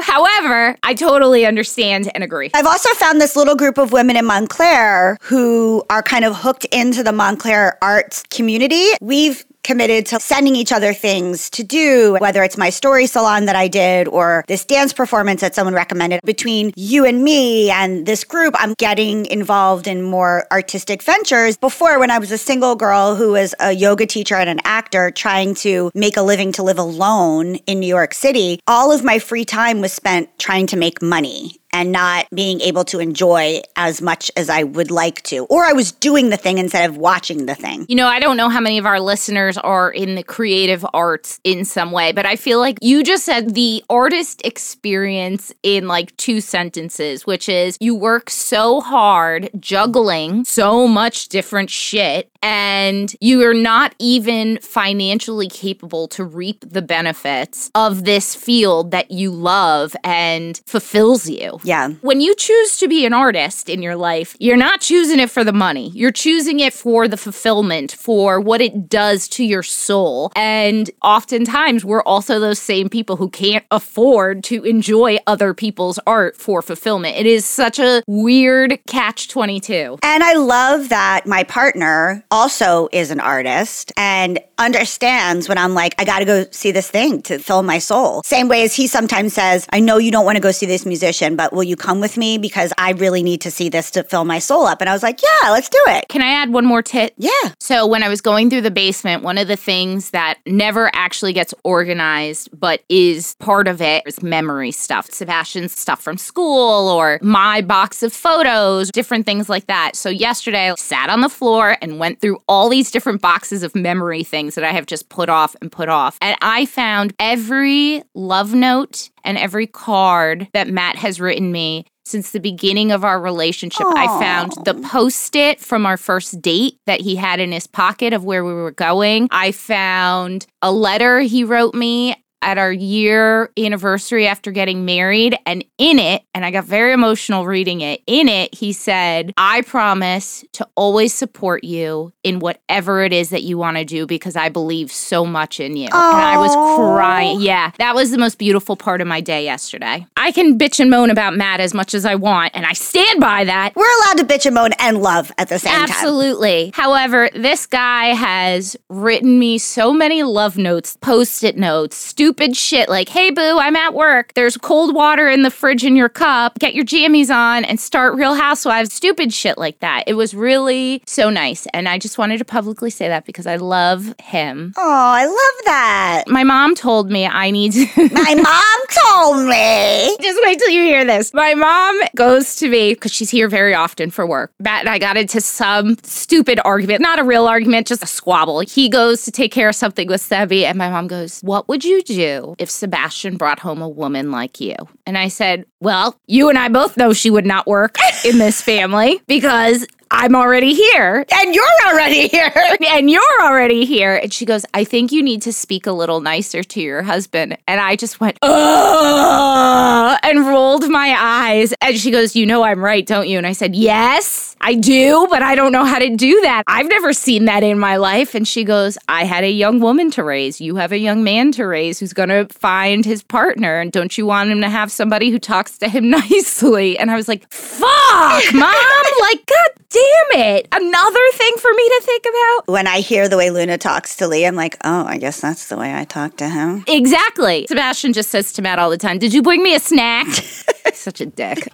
However, 0.00 0.76
I 0.82 0.94
totally 0.94 1.46
understand 1.46 2.10
and 2.14 2.24
agree. 2.24 2.50
I've 2.54 2.66
also 2.66 2.90
found 2.94 3.20
this 3.20 3.36
little 3.36 3.54
group 3.56 3.78
of 3.78 3.92
women 3.92 4.16
in 4.16 4.24
Montclair 4.24 5.18
who 5.22 5.84
are 5.90 6.02
kind 6.02 6.24
of 6.24 6.36
hooked 6.36 6.64
into 6.66 7.02
the 7.02 7.12
Montclair 7.12 7.78
arts 7.82 8.22
community. 8.30 8.86
We've 9.00 9.44
committed 9.64 10.06
to 10.06 10.20
sending 10.20 10.56
each 10.56 10.72
other 10.72 10.92
things 10.92 11.48
to 11.50 11.62
do, 11.62 12.16
whether 12.20 12.42
it's 12.42 12.56
my 12.56 12.70
story 12.70 13.06
salon 13.06 13.46
that 13.46 13.56
I 13.56 13.68
did 13.68 14.08
or 14.08 14.44
this 14.48 14.64
dance 14.64 14.92
performance 14.92 15.40
that 15.40 15.54
someone 15.54 15.74
recommended. 15.74 16.20
Between 16.24 16.72
you 16.76 17.04
and 17.04 17.22
me 17.22 17.70
and 17.70 18.06
this 18.06 18.24
group, 18.24 18.54
I'm 18.58 18.74
getting 18.78 19.26
involved 19.26 19.86
in 19.86 20.02
more 20.02 20.46
artistic 20.50 21.02
ventures. 21.02 21.56
Before, 21.56 21.98
when 21.98 22.10
I 22.10 22.18
was 22.18 22.32
a 22.32 22.38
single 22.38 22.76
girl 22.76 23.14
who 23.14 23.32
was 23.32 23.54
a 23.60 23.72
yoga 23.72 24.06
teacher 24.06 24.34
and 24.34 24.50
an 24.50 24.60
actor 24.64 25.10
trying 25.10 25.54
to 25.56 25.90
make 25.94 26.16
a 26.16 26.22
living 26.22 26.52
to 26.52 26.62
live 26.62 26.78
alone 26.78 27.56
in 27.66 27.80
New 27.80 27.86
York 27.86 28.14
City, 28.14 28.60
all 28.66 28.92
of 28.92 29.04
my 29.04 29.18
free 29.18 29.44
time 29.44 29.80
was 29.80 29.92
spent 29.92 30.28
trying 30.38 30.66
to 30.68 30.76
make 30.76 31.00
money 31.00 31.61
and 31.72 31.92
not 31.92 32.28
being 32.30 32.60
able 32.60 32.84
to 32.84 32.98
enjoy 32.98 33.60
as 33.76 34.02
much 34.02 34.30
as 34.36 34.50
I 34.50 34.62
would 34.62 34.90
like 34.90 35.22
to. 35.24 35.44
Or 35.46 35.64
I 35.64 35.72
was 35.72 35.92
doing 35.92 36.30
the 36.30 36.36
thing 36.36 36.58
instead 36.58 36.88
of 36.88 36.96
watching 36.96 37.46
the 37.46 37.54
thing. 37.54 37.86
You 37.88 37.96
know, 37.96 38.06
I 38.06 38.20
don't 38.20 38.36
know 38.36 38.48
how 38.48 38.60
many 38.60 38.78
of 38.78 38.86
our 38.86 39.00
listeners 39.00 39.56
are 39.58 39.90
in 39.90 40.14
the 40.14 40.22
creative 40.22 40.84
arts 40.92 41.40
in 41.44 41.64
some 41.64 41.92
way, 41.92 42.12
but 42.12 42.26
I 42.26 42.36
feel 42.36 42.58
like 42.58 42.78
you 42.82 43.02
just 43.02 43.24
said 43.24 43.54
the 43.54 43.84
artist 43.88 44.42
experience 44.44 45.52
in 45.62 45.88
like 45.88 46.16
two 46.16 46.40
sentences, 46.40 47.26
which 47.26 47.48
is 47.48 47.76
you 47.80 47.94
work 47.94 48.30
so 48.30 48.80
hard 48.80 49.50
juggling 49.58 50.44
so 50.44 50.86
much 50.88 51.28
different 51.28 51.70
shit 51.70 52.31
and 52.42 53.14
you 53.20 53.46
are 53.46 53.54
not 53.54 53.94
even 53.98 54.58
financially 54.58 55.48
capable 55.48 56.08
to 56.08 56.24
reap 56.24 56.64
the 56.68 56.82
benefits 56.82 57.70
of 57.74 58.04
this 58.04 58.34
field 58.34 58.90
that 58.90 59.10
you 59.10 59.30
love 59.30 59.94
and 60.02 60.60
fulfills 60.66 61.28
you. 61.28 61.60
Yeah. 61.62 61.90
When 62.00 62.20
you 62.20 62.34
choose 62.34 62.76
to 62.78 62.88
be 62.88 63.06
an 63.06 63.12
artist 63.12 63.68
in 63.68 63.82
your 63.82 63.96
life, 63.96 64.36
you're 64.40 64.56
not 64.56 64.80
choosing 64.80 65.20
it 65.20 65.30
for 65.30 65.44
the 65.44 65.52
money. 65.52 65.90
You're 65.94 66.10
choosing 66.10 66.60
it 66.60 66.72
for 66.72 67.06
the 67.06 67.16
fulfillment, 67.16 67.92
for 67.92 68.40
what 68.40 68.60
it 68.60 68.88
does 68.88 69.28
to 69.28 69.44
your 69.44 69.62
soul. 69.62 70.32
And 70.34 70.90
oftentimes, 71.02 71.84
we're 71.84 72.02
also 72.02 72.40
those 72.40 72.58
same 72.58 72.88
people 72.88 73.16
who 73.16 73.28
can't 73.30 73.64
afford 73.70 74.42
to 74.44 74.64
enjoy 74.64 75.18
other 75.26 75.54
people's 75.54 75.98
art 76.06 76.36
for 76.36 76.62
fulfillment. 76.62 77.16
It 77.16 77.26
is 77.26 77.44
such 77.44 77.78
a 77.78 78.02
weird 78.06 78.78
catch 78.86 79.28
22. 79.28 79.98
And 80.02 80.24
I 80.24 80.34
love 80.34 80.88
that 80.88 81.26
my 81.26 81.44
partner 81.44 82.24
also 82.32 82.88
is 82.92 83.10
an 83.10 83.20
artist 83.20 83.92
and 83.96 84.40
understands 84.56 85.48
when 85.48 85.58
I'm 85.58 85.74
like, 85.74 85.94
I 85.98 86.04
got 86.04 86.20
to 86.20 86.24
go 86.24 86.46
see 86.50 86.72
this 86.72 86.90
thing 86.90 87.20
to 87.22 87.38
fill 87.38 87.62
my 87.62 87.78
soul. 87.78 88.22
Same 88.24 88.48
way 88.48 88.62
as 88.62 88.74
he 88.74 88.86
sometimes 88.86 89.34
says, 89.34 89.66
I 89.70 89.80
know 89.80 89.98
you 89.98 90.10
don't 90.10 90.24
want 90.24 90.36
to 90.36 90.40
go 90.40 90.50
see 90.50 90.64
this 90.64 90.86
musician, 90.86 91.36
but 91.36 91.52
will 91.52 91.62
you 91.62 91.76
come 91.76 92.00
with 92.00 92.16
me? 92.16 92.38
Because 92.38 92.72
I 92.78 92.92
really 92.92 93.22
need 93.22 93.42
to 93.42 93.50
see 93.50 93.68
this 93.68 93.90
to 93.92 94.02
fill 94.04 94.24
my 94.24 94.38
soul 94.38 94.64
up. 94.64 94.80
And 94.80 94.88
I 94.88 94.94
was 94.94 95.02
like, 95.02 95.20
yeah, 95.22 95.50
let's 95.50 95.68
do 95.68 95.78
it. 95.88 96.08
Can 96.08 96.22
I 96.22 96.28
add 96.28 96.52
one 96.52 96.64
more 96.64 96.80
tit? 96.82 97.12
Yeah. 97.18 97.30
So, 97.60 97.86
when 97.86 98.02
I 98.02 98.08
was 98.08 98.22
going 98.22 98.48
through 98.48 98.62
the 98.62 98.70
basement, 98.70 99.22
one 99.22 99.36
of 99.36 99.46
the 99.46 99.56
things 99.56 100.10
that 100.10 100.38
never 100.46 100.90
actually 100.94 101.34
gets 101.34 101.52
organized, 101.64 102.48
but 102.58 102.82
is 102.88 103.34
part 103.40 103.68
of 103.68 103.82
it, 103.82 104.04
is 104.06 104.22
memory 104.22 104.70
stuff. 104.70 105.10
Sebastian's 105.10 105.78
stuff 105.78 106.00
from 106.00 106.16
school 106.16 106.88
or 106.88 107.18
my 107.20 107.60
box 107.60 108.02
of 108.02 108.12
photos, 108.12 108.90
different 108.90 109.26
things 109.26 109.50
like 109.50 109.66
that. 109.66 109.96
So, 109.96 110.08
yesterday 110.08 110.70
I 110.70 110.74
sat 110.76 111.10
on 111.10 111.20
the 111.20 111.28
floor 111.28 111.76
and 111.82 111.98
went 111.98 112.21
through 112.22 112.38
all 112.48 112.70
these 112.70 112.90
different 112.90 113.20
boxes 113.20 113.62
of 113.62 113.74
memory 113.74 114.24
things 114.24 114.54
that 114.54 114.64
I 114.64 114.72
have 114.72 114.86
just 114.86 115.10
put 115.10 115.28
off 115.28 115.54
and 115.60 115.70
put 115.70 115.90
off. 115.90 116.16
And 116.22 116.36
I 116.40 116.64
found 116.64 117.12
every 117.18 118.02
love 118.14 118.54
note 118.54 119.10
and 119.24 119.36
every 119.36 119.66
card 119.66 120.48
that 120.54 120.68
Matt 120.68 120.96
has 120.96 121.20
written 121.20 121.52
me 121.52 121.84
since 122.04 122.30
the 122.30 122.40
beginning 122.40 122.92
of 122.92 123.04
our 123.04 123.20
relationship. 123.20 123.86
I 123.86 124.06
found 124.18 124.52
the 124.64 124.74
post 124.74 125.36
it 125.36 125.60
from 125.60 125.86
our 125.86 125.96
first 125.96 126.40
date 126.40 126.78
that 126.86 127.00
he 127.00 127.16
had 127.16 127.40
in 127.40 127.52
his 127.52 127.66
pocket 127.66 128.12
of 128.12 128.24
where 128.24 128.44
we 128.44 128.52
were 128.52 128.72
going. 128.72 129.28
I 129.30 129.52
found 129.52 130.46
a 130.62 130.72
letter 130.72 131.20
he 131.20 131.44
wrote 131.44 131.74
me 131.74 132.16
at 132.42 132.58
our 132.58 132.72
year 132.72 133.50
anniversary 133.56 134.26
after 134.26 134.50
getting 134.50 134.84
married. 134.84 135.38
And 135.46 135.64
in 135.78 135.98
it, 135.98 136.22
and 136.34 136.44
I 136.44 136.50
got 136.50 136.64
very 136.64 136.92
emotional 136.92 137.46
reading 137.46 137.80
it, 137.80 138.02
in 138.06 138.28
it, 138.28 138.54
he 138.54 138.72
said, 138.72 139.32
I 139.36 139.62
promise 139.62 140.44
to 140.54 140.68
always 140.74 141.14
support 141.14 141.64
you 141.64 142.12
in 142.22 142.40
whatever 142.40 143.02
it 143.02 143.12
is 143.12 143.30
that 143.30 143.42
you 143.42 143.56
want 143.56 143.78
to 143.78 143.84
do 143.84 144.06
because 144.06 144.36
I 144.36 144.48
believe 144.48 144.92
so 144.92 145.24
much 145.24 145.60
in 145.60 145.76
you. 145.76 145.86
And 145.86 145.94
I 145.94 146.36
was 146.36 146.54
crying. 146.76 147.40
Yeah, 147.40 147.70
that 147.78 147.94
was 147.94 148.10
the 148.10 148.18
most 148.18 148.38
beautiful 148.38 148.76
part 148.76 149.00
of 149.00 149.06
my 149.06 149.20
day 149.20 149.44
yesterday. 149.44 150.06
I 150.16 150.32
can 150.32 150.58
bitch 150.58 150.80
and 150.80 150.90
moan 150.90 151.10
about 151.10 151.36
Matt 151.36 151.60
as 151.60 151.72
much 151.72 151.94
as 151.94 152.04
I 152.04 152.16
want, 152.16 152.52
and 152.54 152.66
I 152.66 152.72
stand 152.72 153.20
by 153.20 153.44
that. 153.44 153.74
We're 153.76 153.84
allowed 154.02 154.18
to 154.18 154.24
bitch 154.24 154.46
and 154.46 154.54
moan 154.54 154.70
and 154.78 154.98
love 154.98 155.32
at 155.38 155.48
the 155.48 155.58
same 155.58 155.72
time. 155.72 155.88
Absolutely. 155.90 156.72
However, 156.74 157.30
this 157.34 157.66
guy 157.66 158.06
has 158.08 158.76
written 158.88 159.38
me 159.38 159.58
so 159.58 159.92
many 159.92 160.22
love 160.22 160.58
notes, 160.58 160.96
post 161.00 161.44
it 161.44 161.56
notes, 161.56 161.96
stupid 161.96 162.31
shit 162.54 162.88
like, 162.88 163.08
hey, 163.08 163.30
boo, 163.30 163.58
I'm 163.58 163.76
at 163.76 163.94
work. 163.94 164.34
There's 164.34 164.56
cold 164.56 164.94
water 164.94 165.28
in 165.28 165.42
the 165.42 165.50
fridge 165.50 165.84
in 165.84 165.96
your 165.96 166.08
cup. 166.08 166.58
Get 166.58 166.74
your 166.74 166.84
jammies 166.84 167.34
on 167.34 167.64
and 167.64 167.80
start 167.80 168.14
Real 168.14 168.34
Housewives. 168.34 168.92
Stupid 168.92 169.32
shit 169.32 169.58
like 169.58 169.78
that. 169.80 170.04
It 170.06 170.14
was 170.14 170.34
really 170.34 171.02
so 171.06 171.30
nice. 171.30 171.66
And 171.72 171.88
I 171.88 171.98
just 171.98 172.18
wanted 172.18 172.38
to 172.38 172.44
publicly 172.44 172.90
say 172.90 173.08
that 173.08 173.24
because 173.24 173.46
I 173.46 173.56
love 173.56 174.14
him. 174.20 174.72
Oh, 174.76 174.82
I 174.82 175.24
love 175.24 175.64
that. 175.64 176.24
My 176.28 176.44
mom 176.44 176.74
told 176.74 177.10
me 177.10 177.26
I 177.26 177.50
need 177.50 177.72
to. 177.72 177.86
My 178.12 178.34
mom 178.34 179.12
told 179.14 179.46
me. 179.48 180.16
Just 180.20 180.40
wait 180.42 180.58
till 180.58 180.70
you 180.70 180.82
hear 180.82 181.04
this. 181.04 181.32
My 181.34 181.54
mom 181.54 182.00
goes 182.14 182.56
to 182.56 182.68
me 182.68 182.94
because 182.94 183.12
she's 183.12 183.30
here 183.30 183.48
very 183.48 183.74
often 183.74 184.10
for 184.10 184.26
work. 184.26 184.52
Matt 184.58 184.80
and 184.80 184.88
I 184.88 184.98
got 184.98 185.16
into 185.16 185.40
some 185.40 185.96
stupid 186.02 186.60
argument, 186.64 187.00
not 187.00 187.18
a 187.18 187.24
real 187.24 187.46
argument, 187.46 187.86
just 187.86 188.02
a 188.02 188.06
squabble. 188.06 188.60
He 188.60 188.88
goes 188.88 189.24
to 189.24 189.30
take 189.30 189.52
care 189.52 189.68
of 189.68 189.74
something 189.74 190.08
with 190.08 190.22
Sebi, 190.22 190.62
and 190.62 190.78
my 190.78 190.88
mom 190.88 191.06
goes, 191.06 191.40
What 191.40 191.68
would 191.68 191.84
you 191.84 192.02
do 192.02 192.21
if 192.58 192.70
Sebastian 192.70 193.36
brought 193.36 193.58
home 193.58 193.82
a 193.82 193.88
woman 193.88 194.30
like 194.30 194.60
you? 194.60 194.76
And 195.06 195.18
I 195.18 195.28
said, 195.28 195.64
Well, 195.80 196.18
you 196.26 196.48
and 196.48 196.58
I 196.58 196.68
both 196.68 196.96
know 196.96 197.12
she 197.12 197.30
would 197.30 197.46
not 197.46 197.66
work 197.66 197.96
in 198.24 198.38
this 198.38 198.60
family 198.62 199.20
because 199.26 199.86
I'm 200.14 200.36
already 200.36 200.74
here. 200.74 201.24
And 201.34 201.54
you're 201.54 201.64
already 201.88 202.28
here. 202.28 202.52
And 202.92 203.10
you're 203.10 203.22
already 203.40 203.86
here. 203.86 204.16
And 204.16 204.32
she 204.32 204.44
goes, 204.44 204.66
I 204.74 204.84
think 204.84 205.12
you 205.12 205.22
need 205.22 205.40
to 205.42 205.52
speak 205.52 205.86
a 205.86 205.92
little 205.92 206.20
nicer 206.20 206.62
to 206.62 206.80
your 206.80 207.02
husband. 207.02 207.56
And 207.66 207.80
I 207.80 207.96
just 207.96 208.20
went, 208.20 208.36
Ugh, 208.42 210.18
and 210.22 210.46
rolled 210.46 210.88
my 210.90 211.16
eyes. 211.18 211.72
And 211.80 211.96
she 211.96 212.10
goes, 212.10 212.36
You 212.36 212.44
know 212.44 212.62
I'm 212.62 212.84
right, 212.84 213.06
don't 213.06 213.28
you? 213.28 213.38
And 213.38 213.46
I 213.46 213.52
said, 213.52 213.74
Yes, 213.74 214.56
I 214.60 214.74
do, 214.74 215.26
but 215.30 215.42
I 215.42 215.54
don't 215.54 215.72
know 215.72 215.84
how 215.84 215.98
to 215.98 216.14
do 216.14 216.40
that. 216.42 216.64
I've 216.66 216.88
never 216.88 217.12
seen 217.14 217.46
that 217.46 217.62
in 217.62 217.78
my 217.78 217.96
life. 217.96 218.34
And 218.34 218.46
she 218.46 218.64
goes, 218.64 218.98
I 219.08 219.24
had 219.24 219.42
a 219.44 219.50
young 219.50 219.80
woman 219.80 220.10
to 220.12 220.22
raise. 220.22 220.60
You 220.60 220.76
have 220.76 220.92
a 220.92 220.98
young 220.98 221.24
man 221.24 221.52
to 221.52 221.64
raise 221.64 221.98
who's 221.98 222.12
going 222.12 222.28
to 222.28 222.46
find 222.52 223.04
his 223.06 223.22
partner. 223.22 223.80
And 223.80 223.90
don't 223.90 224.16
you 224.18 224.26
want 224.26 224.50
him 224.50 224.60
to 224.60 224.68
have 224.68 224.92
somebody 224.92 225.30
who 225.30 225.38
talks 225.38 225.78
to 225.78 225.88
him 225.88 226.10
nicely? 226.20 226.98
And 226.98 227.10
I 227.10 227.16
was 227.16 227.28
like, 227.28 227.50
Fuck, 227.50 228.44
mom. 228.54 228.74
like, 229.20 229.46
God 229.46 229.82
damn 229.88 230.01
it. 230.32 230.68
Another 230.72 231.20
thing 231.32 231.52
for 231.58 231.72
me 231.72 231.88
to 231.88 232.00
think 232.04 232.24
about. 232.24 232.72
When 232.72 232.86
I 232.86 233.00
hear 233.00 233.28
the 233.28 233.36
way 233.36 233.50
Luna 233.50 233.78
talks 233.78 234.16
to 234.16 234.28
Lee, 234.28 234.46
I'm 234.46 234.56
like, 234.56 234.76
oh, 234.84 235.04
I 235.04 235.18
guess 235.18 235.40
that's 235.40 235.68
the 235.68 235.76
way 235.76 235.94
I 235.94 236.04
talk 236.04 236.36
to 236.38 236.48
him. 236.48 236.84
Exactly. 236.86 237.66
Sebastian 237.68 238.12
just 238.12 238.30
says 238.30 238.52
to 238.54 238.62
Matt 238.62 238.78
all 238.78 238.90
the 238.90 238.98
time, 238.98 239.18
Did 239.18 239.32
you 239.32 239.42
bring 239.42 239.62
me 239.62 239.74
a 239.74 239.80
snack? 239.80 240.26
Such 240.94 241.20
a 241.20 241.26
dick. 241.26 241.68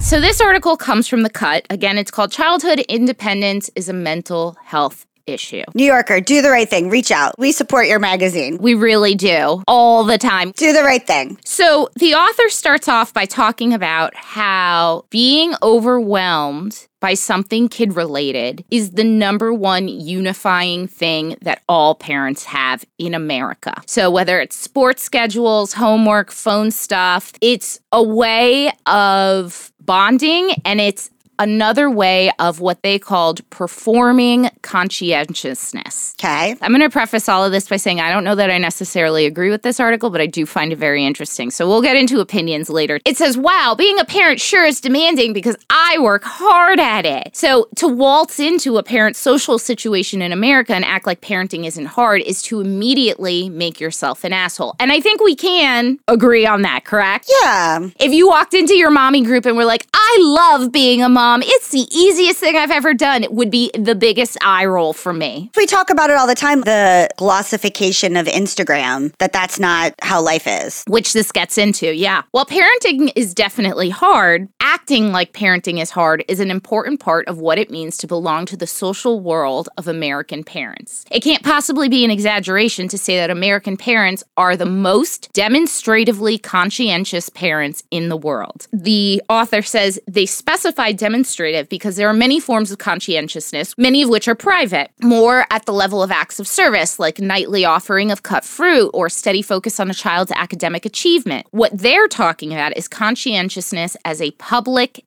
So, 0.00 0.20
this 0.20 0.40
article 0.40 0.76
comes 0.76 1.08
from 1.08 1.22
The 1.22 1.30
Cut. 1.30 1.66
Again, 1.70 1.96
it's 1.96 2.10
called 2.10 2.30
Childhood 2.30 2.80
Independence 2.90 3.70
is 3.74 3.88
a 3.88 3.94
Mental 3.94 4.54
Health 4.62 5.06
issue. 5.26 5.62
New 5.74 5.84
Yorker, 5.84 6.20
do 6.20 6.42
the 6.42 6.50
right 6.50 6.68
thing. 6.68 6.88
Reach 6.88 7.10
out. 7.10 7.38
We 7.38 7.52
support 7.52 7.86
your 7.86 7.98
magazine. 7.98 8.58
We 8.58 8.74
really 8.74 9.14
do 9.14 9.62
all 9.66 10.04
the 10.04 10.18
time. 10.18 10.52
Do 10.52 10.72
the 10.72 10.82
right 10.82 11.06
thing. 11.06 11.38
So 11.44 11.88
the 11.96 12.14
author 12.14 12.48
starts 12.48 12.88
off 12.88 13.12
by 13.12 13.24
talking 13.24 13.72
about 13.72 14.14
how 14.14 15.04
being 15.10 15.54
overwhelmed 15.62 16.86
by 17.04 17.12
something 17.12 17.68
kid 17.68 17.94
related 17.96 18.64
is 18.70 18.92
the 18.92 19.04
number 19.04 19.52
one 19.52 19.88
unifying 19.88 20.86
thing 20.86 21.36
that 21.42 21.62
all 21.68 21.94
parents 21.94 22.44
have 22.44 22.82
in 22.98 23.12
America. 23.12 23.74
So, 23.84 24.10
whether 24.10 24.40
it's 24.40 24.56
sports 24.56 25.02
schedules, 25.02 25.74
homework, 25.74 26.30
phone 26.30 26.70
stuff, 26.70 27.34
it's 27.42 27.78
a 27.92 28.02
way 28.02 28.72
of 28.86 29.70
bonding 29.80 30.52
and 30.64 30.80
it's 30.80 31.10
another 31.38 31.90
way 31.90 32.30
of 32.38 32.60
what 32.60 32.82
they 32.82 32.98
called 32.98 33.48
performing 33.50 34.50
conscientiousness. 34.62 36.14
Okay. 36.18 36.56
I'm 36.60 36.70
going 36.70 36.80
to 36.80 36.90
preface 36.90 37.28
all 37.28 37.44
of 37.44 37.52
this 37.52 37.68
by 37.68 37.76
saying 37.76 38.00
I 38.00 38.12
don't 38.12 38.24
know 38.24 38.34
that 38.34 38.50
I 38.50 38.58
necessarily 38.58 39.26
agree 39.26 39.50
with 39.50 39.62
this 39.62 39.80
article, 39.80 40.10
but 40.10 40.20
I 40.20 40.26
do 40.26 40.46
find 40.46 40.72
it 40.72 40.76
very 40.76 41.04
interesting. 41.04 41.50
So 41.50 41.66
we'll 41.66 41.82
get 41.82 41.96
into 41.96 42.20
opinions 42.20 42.70
later. 42.70 43.00
It 43.04 43.16
says, 43.16 43.36
wow, 43.36 43.74
being 43.76 43.98
a 43.98 44.04
parent 44.04 44.40
sure 44.40 44.64
is 44.64 44.80
demanding 44.80 45.32
because 45.32 45.56
I 45.70 45.98
work 46.00 46.22
hard 46.24 46.78
at 46.78 47.04
it. 47.04 47.36
So 47.36 47.68
to 47.76 47.88
waltz 47.88 48.38
into 48.38 48.78
a 48.78 48.82
parent 48.82 49.16
social 49.16 49.58
situation 49.58 50.22
in 50.22 50.32
America 50.32 50.74
and 50.74 50.84
act 50.84 51.06
like 51.06 51.20
parenting 51.20 51.66
isn't 51.66 51.86
hard 51.86 52.22
is 52.22 52.42
to 52.42 52.60
immediately 52.60 53.48
make 53.48 53.80
yourself 53.80 54.24
an 54.24 54.32
asshole. 54.32 54.76
And 54.78 54.92
I 54.92 55.00
think 55.00 55.22
we 55.22 55.34
can 55.34 55.98
agree 56.08 56.46
on 56.46 56.62
that, 56.62 56.84
correct? 56.84 57.30
Yeah. 57.42 57.88
If 57.98 58.12
you 58.12 58.28
walked 58.28 58.54
into 58.54 58.74
your 58.74 58.90
mommy 58.90 59.22
group 59.22 59.46
and 59.46 59.56
were 59.56 59.64
like, 59.64 59.86
I 59.94 60.16
love 60.20 60.70
being 60.70 61.02
a 61.02 61.08
mom, 61.08 61.23
Um, 61.24 61.42
it's 61.42 61.70
the 61.70 61.88
easiest 61.90 62.38
thing 62.38 62.54
I've 62.54 62.70
ever 62.70 62.92
done, 62.92 63.24
it 63.24 63.32
would 63.32 63.50
be 63.50 63.70
the 63.72 63.94
biggest 63.94 64.36
eye 64.42 64.66
roll 64.66 64.92
for 64.92 65.14
me. 65.14 65.50
We 65.56 65.64
talk 65.64 65.88
about 65.88 66.10
it 66.10 66.16
all 66.16 66.26
the 66.26 66.34
time 66.34 66.60
the 66.60 67.08
glossification 67.18 68.20
of 68.20 68.26
Instagram, 68.26 69.16
that 69.20 69.32
that's 69.32 69.58
not 69.58 69.94
how 70.02 70.20
life 70.20 70.46
is. 70.46 70.84
Which 70.86 71.14
this 71.14 71.32
gets 71.32 71.56
into, 71.56 71.94
yeah. 71.94 72.24
While 72.32 72.44
parenting 72.44 73.10
is 73.16 73.32
definitely 73.32 73.88
hard, 73.88 74.50
acting 74.60 75.12
like 75.12 75.32
parenting 75.32 75.80
is 75.80 75.90
hard 75.90 76.24
is 76.28 76.40
an 76.40 76.50
important 76.50 77.00
part 77.00 77.26
of 77.26 77.38
what 77.38 77.58
it 77.58 77.70
means 77.70 77.96
to 77.98 78.06
belong 78.06 78.44
to 78.46 78.56
the 78.56 78.66
social 78.66 79.18
world 79.18 79.70
of 79.78 79.88
American 79.88 80.44
parents. 80.44 81.06
It 81.10 81.20
can't 81.20 81.42
possibly 81.42 81.88
be 81.88 82.04
an 82.04 82.10
exaggeration 82.10 82.86
to 82.88 82.98
say 82.98 83.16
that 83.16 83.30
American 83.30 83.78
parents 83.78 84.22
are 84.36 84.58
the 84.58 84.66
most 84.66 85.32
demonstratively 85.32 86.36
conscientious 86.36 87.30
parents 87.30 87.82
in 87.90 88.10
the 88.10 88.16
world. 88.18 88.68
The 88.74 89.22
author 89.30 89.62
says 89.62 89.98
they 90.06 90.26
specify 90.26 90.92
demonstrative 91.14 91.68
because 91.68 91.94
there 91.94 92.08
are 92.08 92.12
many 92.12 92.40
forms 92.40 92.72
of 92.72 92.78
conscientiousness, 92.78 93.74
many 93.78 94.02
of 94.02 94.08
which 94.08 94.26
are 94.26 94.34
private, 94.34 94.90
more 95.00 95.46
at 95.50 95.64
the 95.64 95.72
level 95.72 96.02
of 96.02 96.10
acts 96.10 96.40
of 96.40 96.48
service, 96.48 96.98
like 96.98 97.20
nightly 97.20 97.64
offering 97.64 98.10
of 98.10 98.24
cut 98.24 98.44
fruit 98.44 98.90
or 98.92 99.08
steady 99.08 99.40
focus 99.40 99.78
on 99.78 99.88
a 99.88 99.94
child's 99.94 100.32
academic 100.32 100.84
achievement. 100.84 101.46
What 101.52 101.70
they're 101.72 102.08
talking 102.08 102.52
about 102.52 102.76
is 102.76 102.88
conscientiousness 102.88 103.96
as 104.04 104.20
a 104.20 104.32
public 104.32 105.04